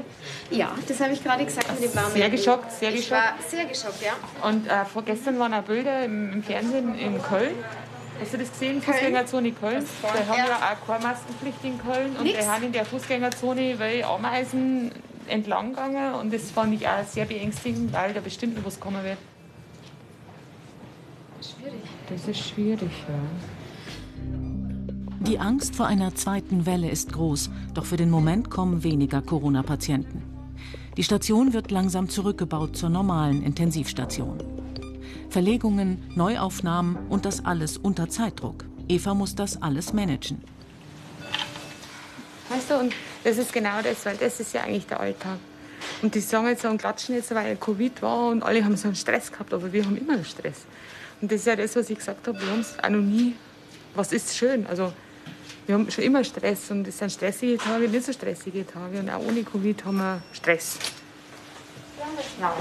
[0.50, 2.20] Ja, das habe ich gerade gesagt mit den Baumärkten.
[2.20, 3.22] Sehr geschockt, sehr ich geschockt.
[3.22, 4.48] war sehr geschockt, ja.
[4.48, 7.54] Und äh, vorgestern waren auch Bilder im, im Fernsehen in Köln.
[8.20, 8.82] Hast du das gesehen?
[8.82, 9.84] Fußgängerzone Köln.
[10.02, 10.46] Da haben Ja.
[10.46, 12.16] ja auch keine Maskenpflicht in Köln.
[12.16, 12.38] Und Nix.
[12.38, 14.90] die haben in der Fußgängerzone weil Ameisen
[15.26, 16.14] entlang gegangen.
[16.16, 19.16] Und das fand ich auch sehr beängstigend, weil da bestimmt noch was kommen wird.
[21.46, 21.82] Schwierig.
[22.08, 23.20] Das ist schwierig, ja.
[25.20, 30.22] Die Angst vor einer zweiten Welle ist groß, doch für den Moment kommen weniger Corona-Patienten.
[30.96, 34.38] Die Station wird langsam zurückgebaut zur normalen Intensivstation.
[35.28, 38.64] Verlegungen, Neuaufnahmen und das alles unter Zeitdruck.
[38.88, 40.40] Eva muss das alles managen.
[42.48, 42.92] Weißt du, und
[43.24, 45.38] das ist genau das, weil das ist ja eigentlich der Alltag.
[46.02, 48.88] Und die sagen jetzt so und klatschen jetzt, weil Covid war und alle haben so
[48.88, 50.66] einen Stress gehabt, aber wir haben immer einen Stress.
[51.20, 53.34] Und das ist ja das, was ich gesagt habe, wir haben es auch noch nie,
[53.94, 54.92] was ist schön, also
[55.66, 59.10] wir haben schon immer Stress und es sind stressige Tage, nicht so stressige Tage und
[59.10, 60.78] auch ohne Covid haben wir Stress.
[62.40, 62.54] Ja.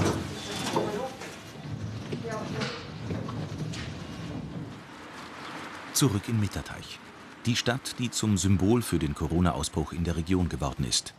[5.93, 6.99] Zurück in Mitterteich.
[7.45, 11.13] Die Stadt, die zum Symbol für den Corona-Ausbruch in der Region geworden ist.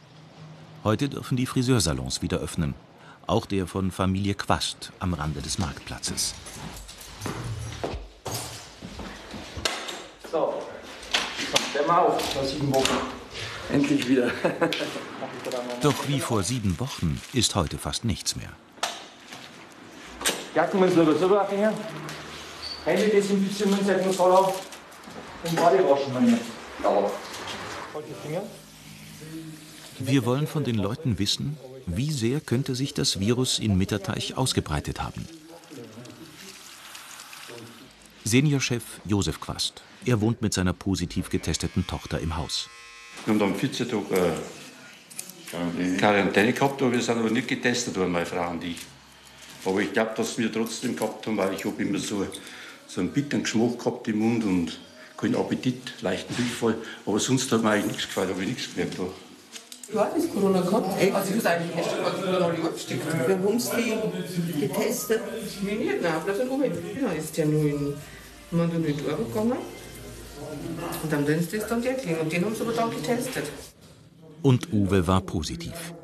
[0.82, 2.74] Heute dürfen die Friseursalons wieder öffnen.
[3.26, 6.34] Auch der von Familie Quast am Rande des Marktplatzes.
[10.30, 10.54] So,
[11.70, 12.96] stell mal auf, vor sieben Wochen.
[13.72, 14.30] Endlich wieder.
[15.82, 18.50] Doch wie vor sieben Wochen ist heute fast nichts mehr.
[20.54, 21.74] Jacken müssen wir selber abhängen.
[22.84, 24.62] Hände desinfizieren, Seiten voll auf.
[25.44, 26.42] Und Body waschen wir nicht.
[26.82, 27.10] Ja.
[29.98, 35.02] Wir wollen von den Leuten wissen, wie sehr könnte sich das Virus in Mitterteich ausgebreitet
[35.02, 35.26] haben.
[38.26, 39.82] Seniorchef Josef Quast.
[40.04, 42.68] Er wohnt mit seiner positiv getesteten Tochter im Haus.
[43.24, 48.10] Wir haben am 14 Tag äh, Quarantäne gehabt, aber wir sind aber nicht getestet worden,
[48.10, 48.78] meine Frau und ich.
[49.64, 52.26] Aber ich glaube, dass wir trotzdem gehabt haben, weil ich habe immer so,
[52.88, 54.80] so einen bitteren Geschmack gehabt im Mund und
[55.16, 56.78] keinen Appetit, leichten Durchfall.
[57.06, 58.98] Aber sonst hat mir eigentlich nichts gefallen, habe ich nichts gemerkt.
[59.92, 61.00] Du hattest Corona gehabt?
[61.00, 61.14] Echt?
[61.14, 63.28] Also, ich eigentlich erst einmal Corona angesteckt.
[63.28, 65.20] Wir haben uns die getestet.
[65.62, 66.70] Mir nicht, nein, bloß in Ruhe.
[66.94, 67.94] Genau, ist der nur in,
[68.52, 69.58] Urbe gegangen.
[71.02, 72.20] Und am Dienstag ist dann der gegangen.
[72.22, 73.44] Und den haben sie aber dann getestet.
[74.42, 75.94] Und Uwe war positiv.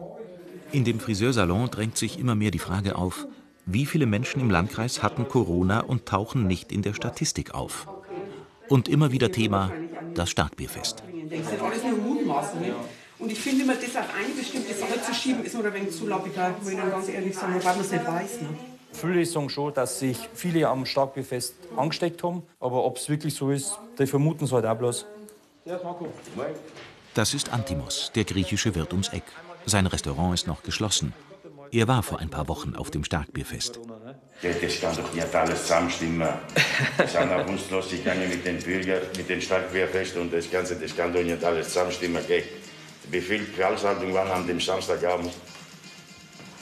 [0.70, 3.26] In dem Friseursalon drängt sich immer mehr die Frage auf,
[3.66, 7.88] wie viele Menschen im Landkreis hatten Corona und tauchen nicht in der Statistik auf.
[8.68, 9.72] Und immer wieder Thema
[10.14, 11.02] das Starkbierfest.
[11.02, 13.01] Das sind alles nur Mutmaßungen.
[13.22, 15.96] Und ich finde immer, das auf eine bestimmte Sache zu schieben, ist mir ein wenig
[15.96, 18.40] zu lapidar, muss ich dann ganz ehrlich sagen, weil man es nicht weiß.
[18.40, 18.48] Ne?
[18.92, 22.42] Viele sagen schon, dass sich viele am Starkbierfest angesteckt haben.
[22.58, 25.06] Aber ob es wirklich so ist, die vermuten es halt auch bloß.
[27.14, 29.22] Das ist Antimos, der griechische Wirt ums Eck.
[29.66, 31.14] Sein Restaurant ist noch geschlossen.
[31.70, 33.78] Er war vor ein paar Wochen auf dem Starkbierfest.
[34.42, 36.28] Das kann doch nicht alles zusammenstimmen.
[36.96, 40.96] Wir sind auf uns losgegangen mit den Bürgern, mit den Starkbierfest und das Ganze, das
[40.96, 42.20] kann doch nicht alles zusammenstimmen.
[42.26, 42.42] Gell?
[42.42, 42.71] Wie
[43.20, 45.32] viele Veranstaltungen waren an dem Samstagabend?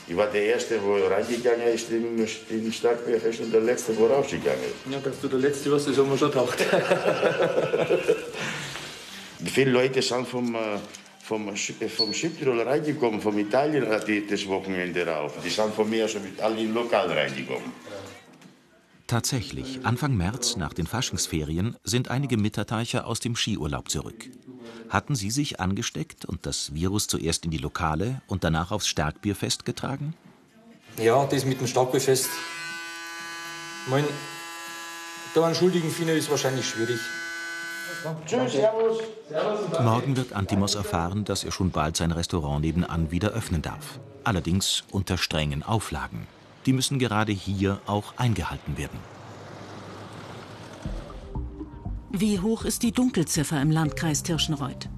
[0.07, 4.59] Ich war der Erste, der reingegangen ist im, im Starkbierfest und der Letzte, der rausgegangen
[4.63, 4.91] ist.
[4.91, 6.57] Ja, dass du der Letzte warst, das haben wir schon gedacht.
[9.45, 10.59] Viele Leute sind vom, äh,
[11.23, 15.33] vom, Sch- vom Südtirol reingekommen, vom Italien die, das Wochenende rauf.
[15.43, 17.71] Die sind von mir schon mit allen lokal reingekommen.
[19.07, 24.29] Tatsächlich, Anfang März nach den Faschingsferien sind einige Mitterteicher aus dem Skiurlaub zurück.
[24.89, 29.65] Hatten sie sich angesteckt und das Virus zuerst in die Lokale und danach aufs Starkbierfest
[29.65, 30.13] getragen?
[30.97, 32.29] Ja, das mit dem Starkbierfest.
[33.85, 34.03] Ich mein,
[35.33, 36.99] da einen Schuldigen finden ist wahrscheinlich schwierig.
[38.25, 38.99] Tschüss, Servus.
[39.81, 43.99] Morgen wird Antimos erfahren, dass er schon bald sein Restaurant nebenan wieder öffnen darf.
[44.23, 46.27] Allerdings unter strengen Auflagen.
[46.65, 48.99] Die müssen gerade hier auch eingehalten werden.
[52.13, 54.89] Wie hoch ist die Dunkelziffer im Landkreis Tirschenreuth?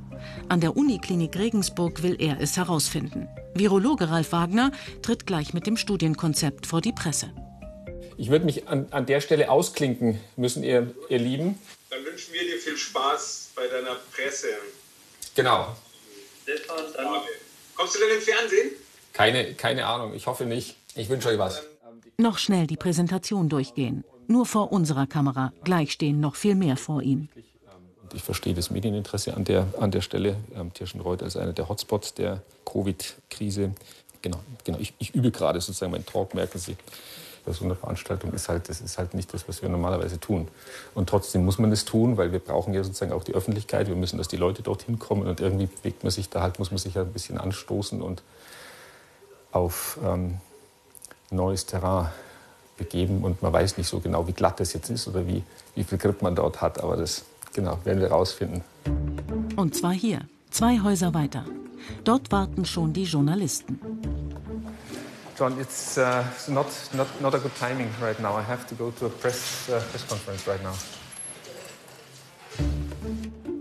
[0.49, 3.27] An der Uniklinik Regensburg will er es herausfinden.
[3.53, 4.71] Virologe Ralf Wagner
[5.03, 7.31] tritt gleich mit dem Studienkonzept vor die Presse.
[8.17, 11.59] Ich würde mich an, an der Stelle ausklinken müssen, ihr, ihr Lieben.
[11.91, 14.47] Dann wünschen wir dir viel Spaß bei deiner Presse.
[15.35, 15.75] Genau.
[17.75, 18.71] Kommst du denn im Fernsehen?
[19.13, 20.77] Keine, keine Ahnung, ich hoffe nicht.
[20.95, 21.61] Ich wünsche euch was.
[22.17, 24.03] Noch schnell die Präsentation durchgehen.
[24.27, 25.53] Nur vor unserer Kamera.
[25.63, 27.29] Gleich stehen noch viel mehr vor ihm.
[28.13, 30.35] Ich verstehe das Medieninteresse an der, an der Stelle.
[30.55, 33.71] Ähm, Tirschenreuth als einer der Hotspots der Covid-Krise.
[34.21, 34.77] Genau, genau.
[34.79, 36.77] Ich, ich übe gerade sozusagen meinen Talk, merken Sie.
[37.45, 40.47] Bei so einer Veranstaltung ist halt, das ist halt nicht das, was wir normalerweise tun.
[40.95, 43.87] Und trotzdem muss man es tun, weil wir brauchen ja sozusagen auch die Öffentlichkeit.
[43.87, 46.71] Wir müssen, dass die Leute dorthin kommen und irgendwie bewegt man sich da halt, muss
[46.71, 48.23] man sich ja ein bisschen anstoßen und
[49.51, 50.37] auf ähm,
[51.31, 52.09] neues Terrain
[52.77, 53.23] begeben.
[53.23, 55.43] Und man weiß nicht so genau, wie glatt das jetzt ist oder wie,
[55.75, 56.81] wie viel Grip man dort hat.
[56.81, 58.61] Aber das, genau, werden wir rausfinden.
[59.55, 61.45] Und zwar hier, zwei Häuser weiter.
[62.03, 63.79] Dort warten schon die Journalisten.
[65.37, 68.37] John, it's uh, not, not, not a good timing right now.
[68.37, 70.73] I have to go to a press, uh, press conference right now.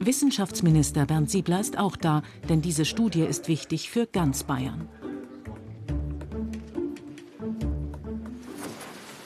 [0.04, 4.88] Wissenschaftsminister Bernd Siebler ist auch da, denn diese Studie ist wichtig für ganz Bayern.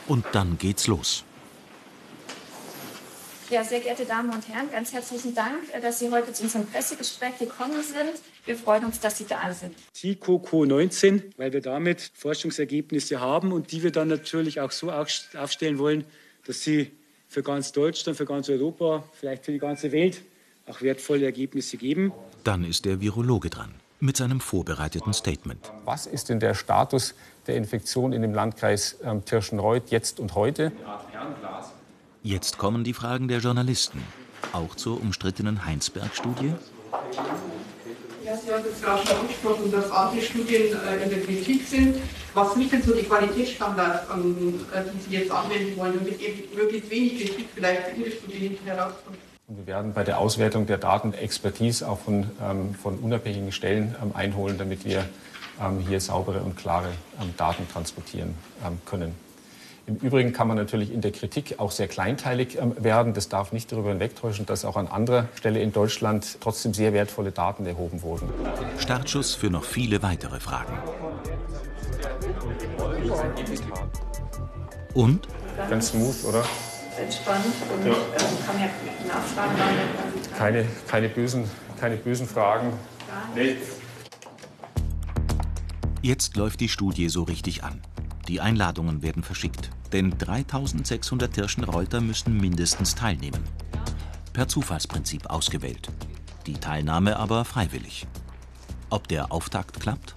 [0.08, 1.24] Und dann geht's los.
[3.48, 6.66] Ja, sehr geehrte Damen und Herren, ganz herzlichen Dank, äh, dass Sie heute zu unserem
[6.66, 8.20] Pressegespräch gekommen sind.
[8.44, 9.76] Wir freuen uns, dass Sie da sind.
[9.94, 16.04] SIKO-19, weil wir damit Forschungsergebnisse haben und die wir dann natürlich auch so aufstellen wollen,
[16.44, 16.90] dass sie
[17.28, 20.22] für ganz Deutschland, für ganz Europa, vielleicht für die ganze Welt
[20.66, 22.12] auch wertvolle Ergebnisse geben.
[22.42, 25.72] Dann ist der Virologe dran mit seinem vorbereiteten Statement.
[25.84, 27.14] Was ist denn der Status
[27.46, 30.72] der Infektion in dem Landkreis ähm, Tirschenreuth jetzt und heute?
[32.22, 34.02] Jetzt kommen die Fragen der Journalisten.
[34.52, 36.54] Auch zur umstrittenen Heinsberg-Studie.
[38.24, 41.96] Ja, Sie haben es gerade schon angesprochen, dass andere Studien äh, in der Kritik sind.
[42.34, 46.54] Was sind denn so die Qualitätsstandards, ähm, äh, die Sie jetzt anwenden wollen, damit eben
[46.56, 49.18] möglichst wenig Kritik vielleicht in Ihre Studie hinten herauskommt?
[49.48, 53.94] Und wir werden bei der Auswertung der Daten Expertise auch von, ähm, von unabhängigen Stellen
[54.02, 55.04] ähm, einholen, damit wir
[55.62, 56.88] ähm, hier saubere und klare
[57.22, 58.34] ähm, Daten transportieren
[58.66, 59.14] ähm, können.
[59.86, 63.14] Im Übrigen kann man natürlich in der Kritik auch sehr kleinteilig ähm, werden.
[63.14, 67.30] Das darf nicht darüber hinwegtäuschen, dass auch an anderer Stelle in Deutschland trotzdem sehr wertvolle
[67.30, 68.28] Daten erhoben wurden.
[68.78, 70.76] Startschuss für noch viele weitere Fragen.
[74.92, 75.28] Und?
[75.70, 76.44] Ganz smooth, oder?
[76.98, 77.92] Entspannt und ja.
[77.92, 78.68] ähm, kann ja
[79.06, 79.54] nachfragen.
[80.36, 81.44] Keine, keine, bösen,
[81.80, 82.72] keine bösen Fragen.
[83.34, 83.56] Nee.
[86.02, 87.82] Jetzt läuft die Studie so richtig an.
[88.28, 93.42] Die Einladungen werden verschickt, denn 3600 Tirschenreuter müssen mindestens teilnehmen.
[94.32, 95.88] Per Zufallsprinzip ausgewählt.
[96.46, 98.06] Die Teilnahme aber freiwillig.
[98.90, 100.14] Ob der Auftakt klappt?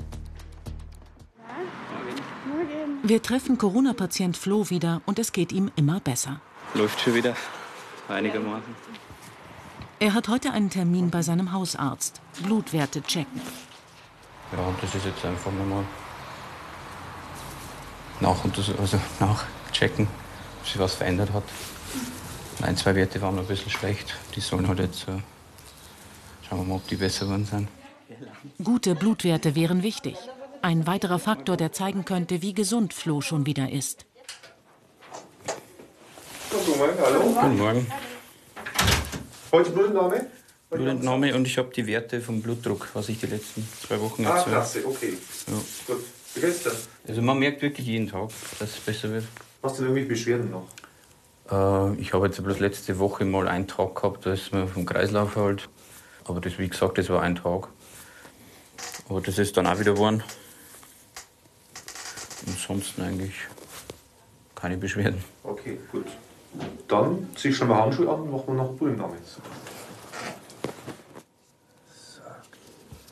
[3.02, 6.42] Wir treffen Corona-Patient Flo wieder und es geht ihm immer besser.
[6.74, 7.36] Läuft schon wieder
[8.08, 8.76] einigermaßen.
[10.00, 12.22] Er hat heute einen Termin bei seinem Hausarzt.
[12.44, 13.42] Blutwerte checken.
[14.52, 15.84] Ja, und das ist jetzt einfach nochmal
[18.22, 18.38] nach,
[18.80, 20.08] also nachchecken,
[20.60, 21.44] ob sich was verändert hat.
[22.62, 24.16] Ein, zwei Werte waren ein bisschen schlecht.
[24.36, 25.08] Die sollen halt jetzt.
[25.08, 25.22] Äh,
[26.48, 27.68] schauen wir mal, ob die besser geworden sind.
[28.64, 30.18] Gute Blutwerte wären wichtig.
[30.62, 34.06] Ein weiterer Faktor, der zeigen könnte, wie gesund Flo schon wieder ist.
[36.50, 37.20] Guten Morgen, hallo.
[37.22, 37.88] Guten Morgen.
[39.52, 40.26] Heute Blutentnahme?
[40.70, 44.48] Blutentnahme und ich habe die Werte vom Blutdruck, was ich die letzten zwei Wochen erzählt
[44.48, 45.14] Ah, klasse, okay.
[45.48, 45.54] Ja.
[45.88, 46.04] Gut.
[46.36, 46.72] Wie geht's denn?
[47.08, 49.26] Also man merkt wirklich jeden Tag, dass es besser wird.
[49.64, 50.68] Hast du denn irgendwie Beschwerden noch?
[51.52, 54.86] Äh, ich habe jetzt bloß letzte Woche mal einen Tag gehabt, da ist mir vom
[54.86, 55.68] Kreislauf halt.
[56.26, 57.68] Aber das, wie gesagt, das war ein Tag.
[59.10, 60.24] Aber das ist dann auch wieder geworden.
[62.48, 63.34] Ansonsten eigentlich
[64.56, 65.24] keine Beschwerden.
[65.44, 66.06] Okay, gut.
[66.88, 69.16] Dann zieh ich schon mal Handschuhe an und machen wir noch Blutentnahme.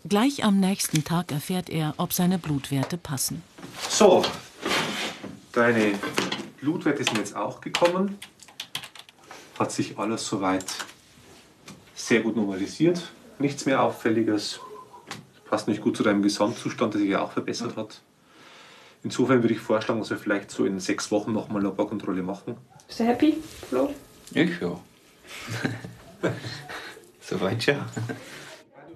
[0.08, 3.44] Gleich am nächsten Tag erfährt er, ob seine Blutwerte passen.
[3.90, 4.24] So,
[5.52, 5.94] deine
[6.62, 8.18] Blutwerte sind jetzt auch gekommen.
[9.60, 10.66] Hat sich alles soweit
[11.94, 13.12] sehr gut normalisiert.
[13.38, 14.60] Nichts mehr Auffälliges.
[15.50, 18.02] Passt nicht gut zu deinem Gesamtzustand, der sich ja auch verbessert hat.
[19.04, 22.58] Insofern würde ich vorschlagen, dass wir vielleicht so in sechs Wochen nochmal eine Laborkontrolle machen.
[22.88, 23.94] Bist du happy, Flo?
[24.32, 24.80] Ich ja.
[27.22, 27.86] Soweit ja.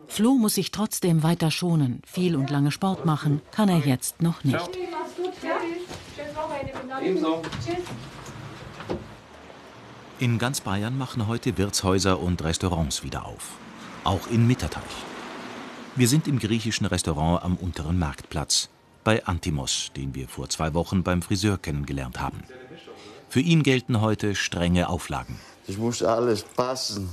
[0.07, 2.01] Flo muss sich trotzdem weiter schonen.
[2.05, 4.69] Viel und lange Sport machen kann er jetzt noch nicht.
[7.03, 7.41] Ebenso.
[10.19, 13.57] In ganz Bayern machen heute Wirtshäuser und Restaurants wieder auf.
[14.03, 14.83] Auch in Mitterteich.
[15.95, 18.69] Wir sind im griechischen Restaurant am unteren Marktplatz.
[19.03, 22.43] Bei Antimos, den wir vor zwei Wochen beim Friseur kennengelernt haben.
[23.31, 25.39] Für ihn gelten heute strenge Auflagen.
[25.65, 27.09] Es muss alles passen.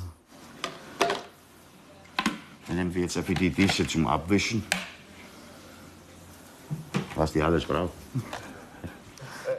[2.67, 4.65] Dann nehmen wir jetzt für die Tische zum Abwischen.
[7.15, 7.93] Was die alles braucht.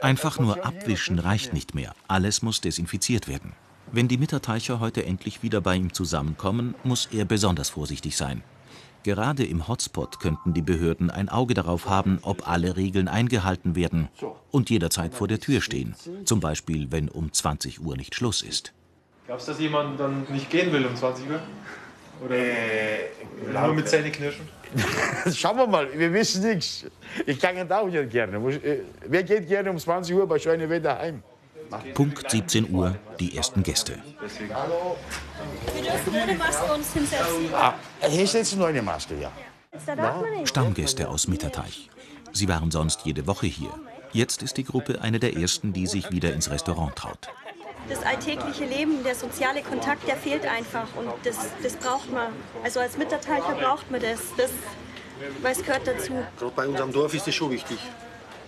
[0.02, 1.96] Einfach nur abwischen reicht nicht mehr.
[2.10, 3.54] Alles muss desinfiziert werden.
[3.94, 8.44] Wenn die Mitterteicher heute endlich wieder bei ihm zusammenkommen, muss er besonders vorsichtig sein.
[9.04, 14.10] Gerade im Hotspot könnten die Behörden ein Auge darauf haben, ob alle Regeln eingehalten werden
[14.52, 15.96] und jederzeit vor der Tür stehen.
[16.26, 18.74] Zum Beispiel, wenn um 20 Uhr nicht Schluss ist.
[19.26, 21.40] Glaubst du, dass jemand dann nicht gehen will um 20 Uhr?
[22.26, 23.10] Oder Äh,
[23.54, 24.46] nur mit Zähne knirschen?
[25.34, 26.86] Schauen wir mal, wir wissen nichts.
[27.26, 28.38] Ich kann auch nicht gerne.
[28.38, 31.24] Äh, Wer geht gerne um 20 Uhr bei schönem Wetter heim?
[31.94, 34.00] Punkt 17 Uhr, die ersten Gäste.
[35.74, 37.54] Wir dürfen ohne Maske uns hinsetzen.
[37.54, 37.74] Ah,
[38.08, 39.32] hier Maske, ja.
[40.46, 41.90] Stammgäste aus Mitterteich.
[42.32, 43.72] Sie waren sonst jede Woche hier.
[44.12, 47.30] Jetzt ist die Gruppe eine der ersten, die sich wieder ins Restaurant traut.
[47.88, 50.88] Das alltägliche Leben, der soziale Kontakt, der fehlt einfach.
[50.96, 52.34] Und das, das braucht man.
[52.64, 54.20] Also als Mitterteicher braucht man das.
[54.38, 54.52] das
[55.42, 56.14] weil es gehört dazu.
[56.38, 57.78] Gerade bei unserem Dorf ist das schon wichtig.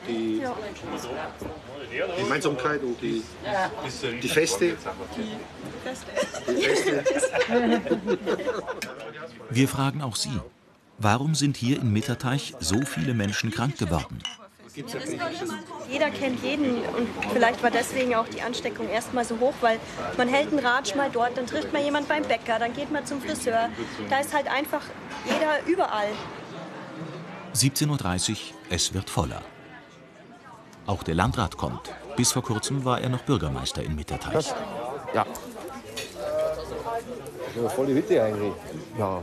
[0.08, 0.42] Die.
[2.18, 3.24] Gemeinsamkeit und die,
[4.22, 4.78] die Feste.
[6.48, 7.04] Die Feste.
[9.50, 10.40] Wir fragen auch Sie.
[10.98, 14.20] Warum sind hier in Mitterteich so viele Menschen krank geworden?
[15.90, 19.80] Jeder kennt jeden und vielleicht war deswegen auch die Ansteckung erstmal so hoch, weil
[20.18, 23.06] man hält einen Ratsch mal dort, dann trifft man jemand beim Bäcker, dann geht man
[23.06, 23.70] zum Friseur.
[24.10, 24.84] Da ist halt einfach
[25.26, 26.08] jeder überall.
[27.54, 28.38] 17.30 Uhr,
[28.70, 29.42] es wird voller.
[30.88, 31.94] Auch der Landrat kommt.
[32.16, 34.54] Bis vor kurzem war er noch Bürgermeister in Mitterteich.
[35.14, 35.26] Ja.
[37.70, 38.54] volle Hütte eigentlich.
[38.98, 39.22] Ja.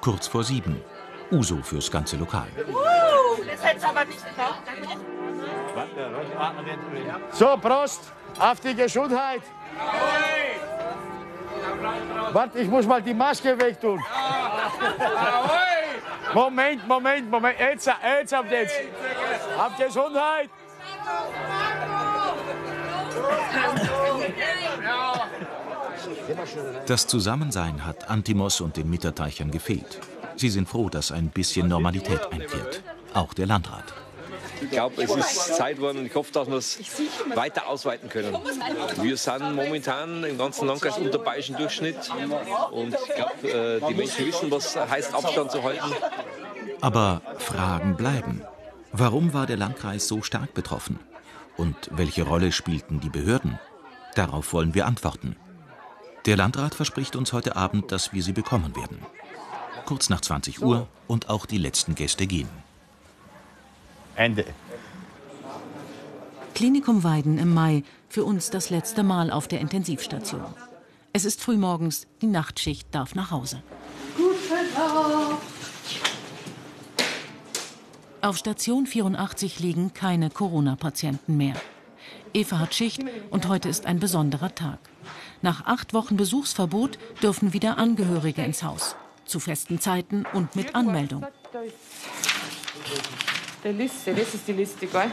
[0.00, 0.82] Kurz vor sieben.
[1.30, 2.48] Uso fürs ganze Lokal.
[2.58, 4.20] Uh, das hätte aber nicht.
[7.32, 9.42] So, Prost auf die Gesundheit.
[12.32, 14.02] Warte, ich muss mal die Maske wegtun.
[16.34, 17.58] Moment, Moment, Moment.
[17.58, 18.74] Jetzt, jetzt, jetzt.
[19.58, 20.50] Auf Gesundheit.
[26.86, 30.00] Das Zusammensein hat Antimos und den Mitterteichern gefehlt.
[30.36, 32.82] Sie sind froh, dass ein bisschen Normalität einkehrt.
[33.14, 33.84] Auch der Landrat.
[34.62, 36.78] ich glaube, es ist Zeit geworden und ich hoffe, dass wir es
[37.34, 38.36] weiter ausweiten können.
[39.00, 41.96] Wir sind momentan im ganzen Landkreis unter bayerischen Durchschnitt
[42.70, 45.92] und ich glaube, äh, die Menschen wissen, was heißt Abstand zu halten.
[46.80, 48.42] Aber Fragen bleiben.
[48.92, 50.98] Warum war der Landkreis so stark betroffen?
[51.56, 53.58] Und welche Rolle spielten die Behörden?
[54.14, 55.36] Darauf wollen wir antworten.
[56.26, 58.98] Der Landrat verspricht uns heute Abend, dass wir sie bekommen werden.
[59.86, 62.48] Kurz nach 20 Uhr und auch die letzten Gäste gehen.
[64.14, 64.44] Ende.
[66.54, 70.44] Klinikum Weiden im Mai, für uns das letzte Mal auf der Intensivstation.
[71.14, 73.62] Es ist frühmorgens, die Nachtschicht darf nach Hause.
[74.16, 75.51] Guten Tag.
[78.22, 81.54] Auf Station 84 liegen keine Corona-Patienten mehr.
[82.32, 84.78] Eva hat Schicht und heute ist ein besonderer Tag.
[85.42, 88.94] Nach acht Wochen Besuchsverbot dürfen wieder Angehörige ins Haus.
[89.24, 91.26] Zu festen Zeiten und mit Anmeldung.
[93.64, 95.10] Die Liste, das ist die Liste, gell?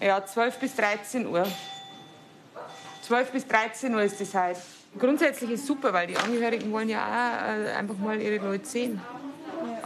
[0.00, 1.46] Ja, 12 bis 13 Uhr.
[3.02, 4.60] 12 bis 13 Uhr ist das heute.
[4.98, 8.98] Grundsätzlich ist super, weil die Angehörigen wollen ja auch äh, einfach mal ihre Leute sehen.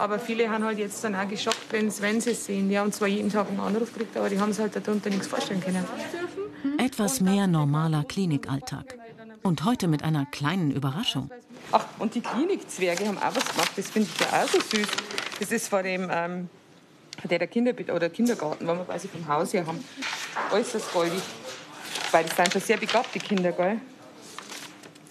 [0.01, 2.69] Aber viele haben halt jetzt dann auch geschockt, wenn sie es sehen.
[2.69, 5.27] Die haben zwar jeden Tag einen Anruf gekriegt, aber die haben sich halt darunter nichts
[5.27, 5.85] vorstellen können.
[6.79, 8.97] Etwas mehr normaler Klinikalltag.
[9.43, 11.29] Und heute mit einer kleinen Überraschung.
[11.71, 13.73] Ach, und die Klinikzwerge haben auch was gemacht.
[13.75, 14.87] Das finde ich ja auch so süß.
[15.39, 16.49] Das ist vor dem ähm,
[17.23, 19.85] der, der Kinder oder Kindergarten, wo wir quasi vom Haus her haben.
[20.51, 21.21] Äußerst goldig.
[22.09, 23.79] Weil das sind schon sehr begabte Kinder, gell?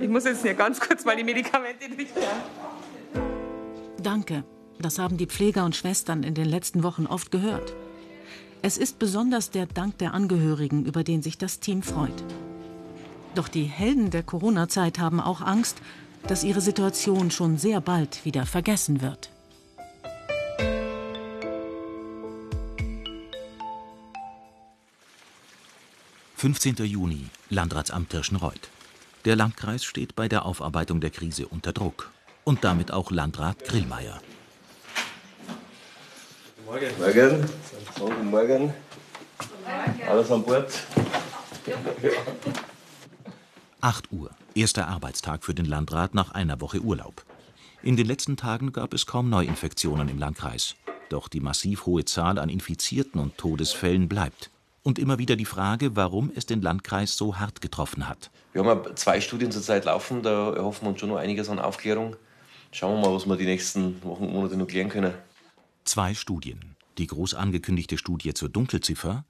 [0.01, 2.21] Ich muss jetzt hier ganz kurz mal die Medikamente richten.
[4.03, 4.43] Danke.
[4.81, 7.75] Das haben die Pfleger und Schwestern in den letzten Wochen oft gehört.
[8.63, 12.25] Es ist besonders der Dank der Angehörigen, über den sich das Team freut.
[13.35, 15.83] Doch die Helden der Corona-Zeit haben auch Angst,
[16.27, 19.31] dass ihre Situation schon sehr bald wieder vergessen wird.
[26.39, 26.83] »15.
[26.85, 28.71] Juni, Landratsamt Tirschenreuth.
[29.27, 32.11] Der Landkreis steht bei der Aufarbeitung der Krise unter Druck.
[32.45, 34.23] Und damit auch Landrat Grillmeier.
[36.71, 36.87] Morgen.
[37.01, 37.51] Morgen.
[37.99, 38.75] Guten Morgen.
[40.09, 40.73] Alles an Bord?
[43.81, 47.25] 8 Uhr, erster Arbeitstag für den Landrat nach einer Woche Urlaub.
[47.83, 50.77] In den letzten Tagen gab es kaum Neuinfektionen im Landkreis.
[51.09, 54.53] Doch die massiv hohe Zahl an Infizierten und Todesfällen bleibt.
[54.85, 58.31] Und immer wieder die Frage, warum es den Landkreis so hart getroffen hat.
[58.53, 61.59] Wir haben ja zwei Studien zurzeit laufen, da erhoffen wir uns schon noch einiges an
[61.59, 62.15] Aufklärung.
[62.71, 65.15] Schauen wir mal, was wir die nächsten Wochen und Monate noch klären können.
[65.85, 66.77] Zwei Studien.
[66.99, 69.25] Die groß angekündigte Studie zur Dunkelziffer,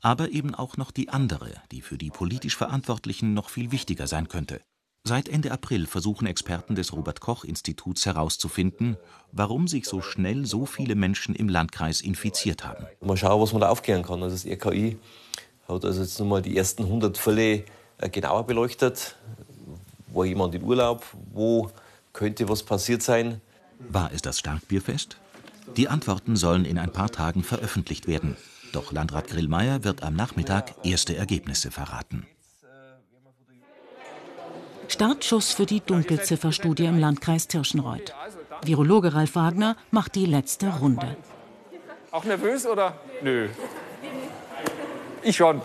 [0.00, 4.28] aber eben auch noch die andere, die für die politisch Verantwortlichen noch viel wichtiger sein
[4.28, 4.60] könnte.
[5.04, 8.96] Seit Ende April versuchen Experten des Robert Koch Instituts herauszufinden,
[9.30, 12.86] warum sich so schnell so viele Menschen im Landkreis infiziert haben.
[13.00, 14.22] Mal schauen, was man da aufklären kann.
[14.22, 14.98] Also das RKI
[15.68, 17.64] hat also jetzt nochmal die ersten 100 Fälle
[17.98, 19.16] äh, genauer beleuchtet.
[20.08, 21.04] War jemand in Urlaub?
[21.32, 21.70] Wo
[22.12, 23.40] könnte was passiert sein?
[23.78, 25.18] War es das Starkbierfest?
[25.74, 28.36] Die Antworten sollen in ein paar Tagen veröffentlicht werden.
[28.72, 32.26] Doch Landrat Grillmeier wird am Nachmittag erste Ergebnisse verraten.
[34.88, 38.14] Startschuss für die Dunkelzifferstudie im Landkreis Tirschenreuth.
[38.62, 41.16] Virologe Ralf Wagner macht die letzte Runde.
[42.12, 42.98] Auch nervös oder?
[43.22, 43.48] Nö.
[45.22, 45.60] Ich schon.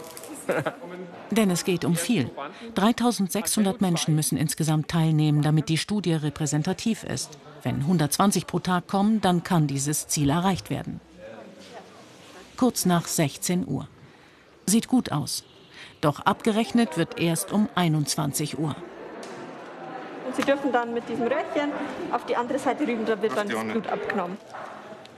[1.32, 2.30] Denn es geht um viel.
[2.76, 7.38] 3600 Menschen müssen insgesamt teilnehmen, damit die Studie repräsentativ ist.
[7.64, 11.00] Wenn 120 pro Tag kommen, dann kann dieses Ziel erreicht werden.
[12.58, 13.88] Kurz nach 16 Uhr.
[14.66, 15.44] Sieht gut aus.
[16.02, 18.76] Doch abgerechnet wird erst um 21 Uhr.
[20.26, 21.72] Und Sie dürfen dann mit diesem Röhrchen
[22.12, 24.38] auf die andere Seite rüben, da wird dann das Blut abgenommen.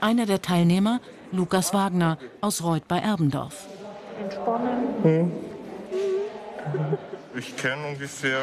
[0.00, 1.00] Einer der Teilnehmer,
[1.32, 3.66] Lukas Wagner aus Reuth bei Erbendorf.
[4.20, 5.02] Entspannen.
[5.02, 5.32] Hm.
[7.36, 8.42] Ich kenne ungefähr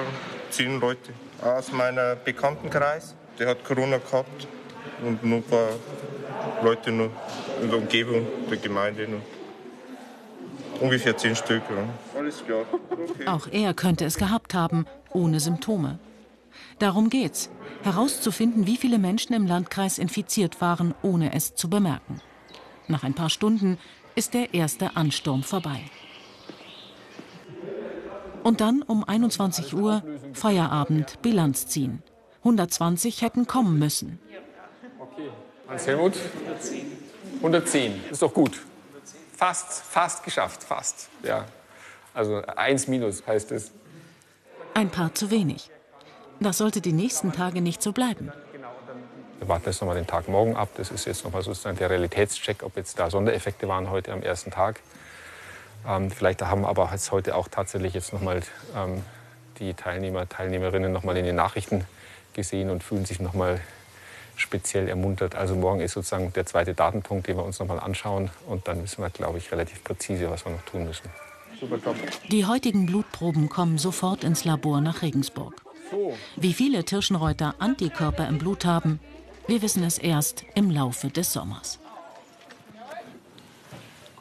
[0.49, 3.15] zehn Leute aus meinem Bekanntenkreis.
[3.39, 4.47] Der hat Corona gehabt
[5.03, 5.69] und noch ein paar
[6.63, 7.09] Leute in
[7.69, 9.07] der Umgebung der Gemeinde.
[9.07, 9.21] Noch.
[10.81, 11.63] Ungefähr zehn Stück.
[11.69, 12.19] Ja.
[12.19, 12.65] Alles klar.
[12.89, 13.27] Okay.
[13.27, 15.99] Auch er könnte es gehabt haben, ohne Symptome.
[16.79, 17.49] Darum geht's,
[17.83, 22.19] herauszufinden, wie viele Menschen im Landkreis infiziert waren, ohne es zu bemerken.
[22.87, 23.77] Nach ein paar Stunden
[24.15, 25.81] ist der erste Ansturm vorbei.
[28.43, 30.03] Und dann um 21 Uhr
[30.33, 32.01] Feierabend, Bilanz ziehen.
[32.39, 34.19] 120 hätten kommen müssen.
[34.99, 35.29] Okay.
[35.67, 36.13] Hans Helmut?
[37.37, 38.01] 110.
[38.09, 38.59] Ist doch gut.
[39.35, 41.09] Fast, fast geschafft, fast.
[41.23, 41.45] Ja.
[42.13, 43.71] Also 1 minus heißt es.
[44.73, 45.69] Ein paar zu wenig.
[46.39, 48.31] Das sollte die nächsten Tage nicht so bleiben.
[49.41, 50.69] Wir warten jetzt nochmal den Tag morgen ab.
[50.77, 54.51] Das ist jetzt nochmal sozusagen der Realitätscheck, ob jetzt da Sondereffekte waren heute am ersten
[54.51, 54.81] Tag.
[55.87, 58.41] Ähm, vielleicht haben aber jetzt heute auch tatsächlich jetzt nochmal
[58.77, 59.01] ähm,
[59.57, 61.85] die Teilnehmer, Teilnehmerinnen nochmal in den Nachrichten
[62.33, 63.59] gesehen und fühlen sich nochmal
[64.35, 65.33] speziell ermuntert.
[65.33, 68.29] Also morgen ist sozusagen der zweite Datenpunkt, den wir uns nochmal anschauen.
[68.45, 71.09] Und dann wissen wir, glaube ich, relativ präzise, was wir noch tun müssen.
[72.29, 75.55] Die heutigen Blutproben kommen sofort ins Labor nach Regensburg.
[76.35, 78.99] Wie viele Tirschenreuter Antikörper im Blut haben,
[79.47, 81.79] wir wissen es erst im Laufe des Sommers.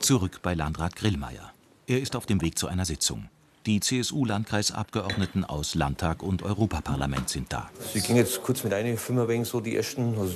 [0.00, 1.52] Zurück bei Landrat Grillmeier.
[1.86, 3.28] Er ist auf dem Weg zu einer Sitzung.
[3.66, 7.68] Die CSU-Landkreisabgeordneten aus Landtag und Europaparlament sind da.
[7.92, 10.32] Sie gehen jetzt kurz mit einer Firma wegen so die ersten, also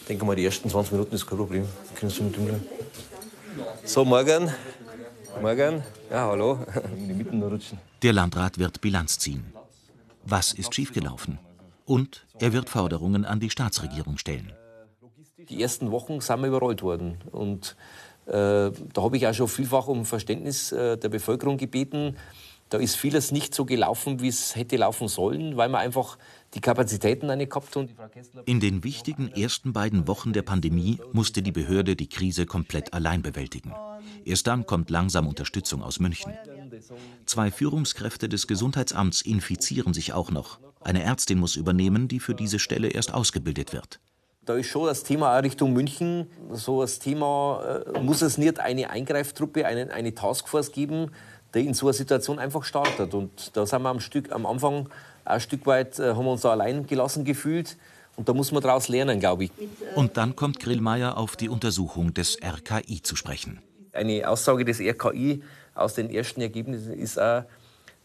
[0.00, 1.68] ich denke mal, die ersten 20 Minuten ist kein Problem.
[1.96, 2.60] Können Sie mit dem
[3.84, 4.52] So, morgen.
[5.42, 5.82] Morgen.
[6.10, 6.64] Ja, hallo.
[6.96, 7.78] In die Mitten rutschen.
[8.02, 9.52] Der Landrat wird Bilanz ziehen.
[10.24, 11.38] Was ist schiefgelaufen?
[11.88, 14.52] Und er wird Forderungen an die Staatsregierung stellen.
[15.38, 17.16] Die ersten Wochen sind wir überrollt worden.
[17.32, 17.76] Und
[18.26, 22.16] äh, da habe ich auch schon vielfach um Verständnis äh, der Bevölkerung gebeten.
[22.68, 26.18] Da ist vieles nicht so gelaufen, wie es hätte laufen sollen, weil man einfach
[26.52, 27.88] die Kapazitäten nicht gehabt haben.
[28.44, 33.22] In den wichtigen ersten beiden Wochen der Pandemie musste die Behörde die Krise komplett allein
[33.22, 33.72] bewältigen.
[34.26, 36.34] Erst dann kommt langsam Unterstützung aus München.
[37.24, 40.60] Zwei Führungskräfte des Gesundheitsamts infizieren sich auch noch.
[40.80, 44.00] Eine Ärztin muss übernehmen, die für diese Stelle erst ausgebildet wird.
[44.44, 46.26] Da ist schon das Thema auch Richtung München.
[46.52, 51.10] So das Thema, äh, muss es nicht eine Eingreiftruppe, eine, eine Taskforce geben,
[51.54, 53.12] die in so einer Situation einfach startet.
[53.12, 54.88] Und da sind wir am, Stück, am Anfang
[55.26, 57.76] ein Stück weit, äh, haben wir uns da allein gelassen gefühlt.
[58.16, 59.50] Und da muss man daraus lernen, glaube ich.
[59.94, 63.60] Und dann kommt Grillmeier auf die Untersuchung des RKI zu sprechen.
[63.92, 65.42] Eine Aussage des RKI
[65.74, 67.44] aus den ersten Ergebnissen ist auch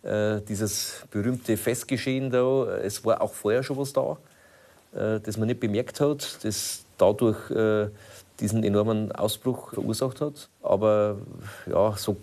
[0.04, 2.78] äh, dieses berühmte Festgeschehen da.
[2.78, 4.18] Es war auch vorher schon was da,
[4.94, 7.90] äh, das man nicht bemerkt hat, das dadurch äh,
[8.40, 10.50] diesen enormen Ausbruch verursacht hat.
[10.62, 11.18] Aber
[11.68, 12.18] ja, so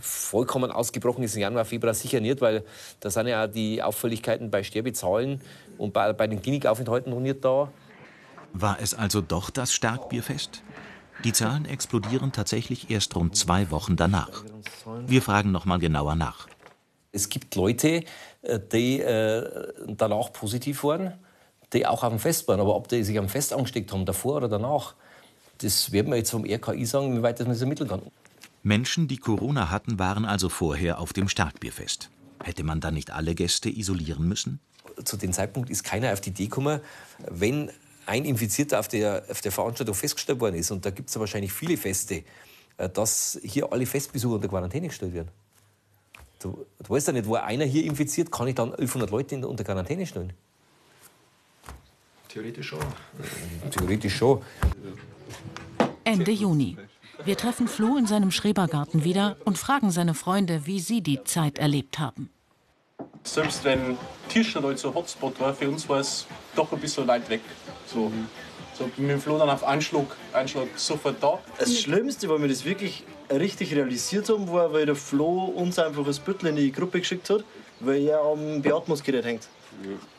[0.00, 2.62] vollkommen ausgebrochen ist im Januar, Februar sicher nicht, weil
[3.00, 5.40] da sind ja auch die Auffälligkeiten bei Sterbezahlen
[5.78, 7.68] und bei, bei den Klinikaufenthalten noch nicht da.
[8.52, 10.62] War es also doch das Starkbierfest?
[11.24, 14.44] Die Zahlen explodieren tatsächlich erst rund zwei Wochen danach.
[15.06, 16.48] Wir fragen noch mal genauer nach.
[17.12, 18.04] Es gibt Leute,
[18.42, 21.12] äh, die äh, danach positiv waren,
[21.72, 22.60] die auch auf dem Fest waren.
[22.60, 24.94] Aber ob die sich am Fest angesteckt haben, davor oder danach,
[25.58, 28.02] das werden wir jetzt vom RKI sagen, wie weit das man das ermitteln kann.
[28.62, 32.10] Menschen, die Corona hatten, waren also vorher auf dem Starkbierfest.
[32.42, 34.60] Hätte man dann nicht alle Gäste isolieren müssen?
[35.04, 36.80] Zu dem Zeitpunkt ist keiner auf die Idee gekommen,
[37.28, 37.70] wenn
[38.06, 41.20] ein Infizierter auf der, auf der Veranstaltung festgestellt worden ist, und da gibt es ja
[41.20, 42.24] wahrscheinlich viele Feste,
[42.76, 45.30] äh, dass hier alle Festbesucher unter Quarantäne gestellt werden.
[46.42, 49.62] Du, du weißt ja nicht, wo einer hier infiziert, kann ich dann 1100 Leute unter
[49.62, 50.32] Quarantäne stellen?
[52.28, 52.80] Theoretisch schon.
[53.70, 54.42] Theoretisch schon.
[56.04, 56.76] Ende Juni.
[57.24, 61.58] Wir treffen Flo in seinem Schrebergarten wieder und fragen seine Freunde, wie sie die Zeit
[61.58, 62.30] erlebt haben.
[63.22, 63.96] Selbst wenn
[64.28, 66.26] Tirschenreuth so Hotspot war, für uns war es
[66.56, 67.42] doch ein bisschen weit weg.
[67.86, 68.10] So,
[68.78, 71.38] so mit dem Flo dann auf Anschlag, Anschlag sofort da.
[71.58, 76.06] Das Schlimmste, weil wir das wirklich richtig realisiert haben, war, weil der Flo uns einfach
[76.06, 77.44] ein Büttel in die Gruppe geschickt hat,
[77.80, 79.48] weil er am Beatmungsgerät hängt.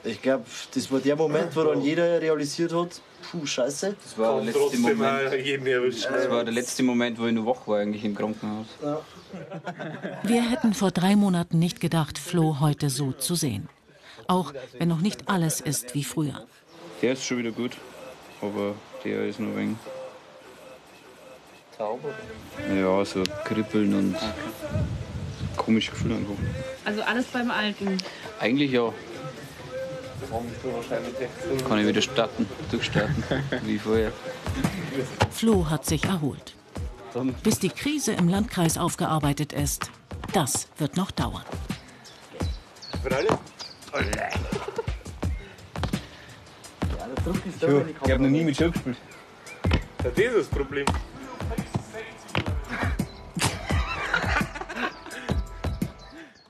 [0.03, 3.01] Ich glaube, das war der Moment, wo dann jeder realisiert hat,
[3.31, 3.95] puh, scheiße.
[4.03, 7.79] Das war, der letzte, Moment, das war der letzte Moment, wo ich noch wach war
[7.79, 8.65] eigentlich im Krankenhaus.
[8.81, 8.99] Ja.
[10.23, 13.69] Wir hätten vor drei Monaten nicht gedacht, Flo heute so zu sehen.
[14.27, 16.45] Auch wenn noch nicht alles ist wie früher.
[17.01, 17.73] Der ist schon wieder gut,
[18.43, 19.79] aber der ist nur wegen.
[21.77, 21.99] Taub?
[22.75, 24.15] Ja, so kribbeln und
[25.57, 26.35] komische Gefühle einfach.
[26.85, 27.97] Also alles beim Alten.
[28.39, 28.93] Eigentlich ja.
[31.67, 33.23] Kann ich wieder starten, durchstarten,
[33.63, 34.11] wie vorher.
[35.31, 36.55] Flo hat sich erholt.
[37.43, 39.91] Bis die Krise im Landkreis aufgearbeitet ist,
[40.33, 41.43] das wird noch dauern.
[43.03, 43.27] Für alle?
[47.25, 47.63] Ich
[48.05, 48.97] Ich habe noch nie mit Show gespielt.
[50.03, 50.85] Das ist das Problem.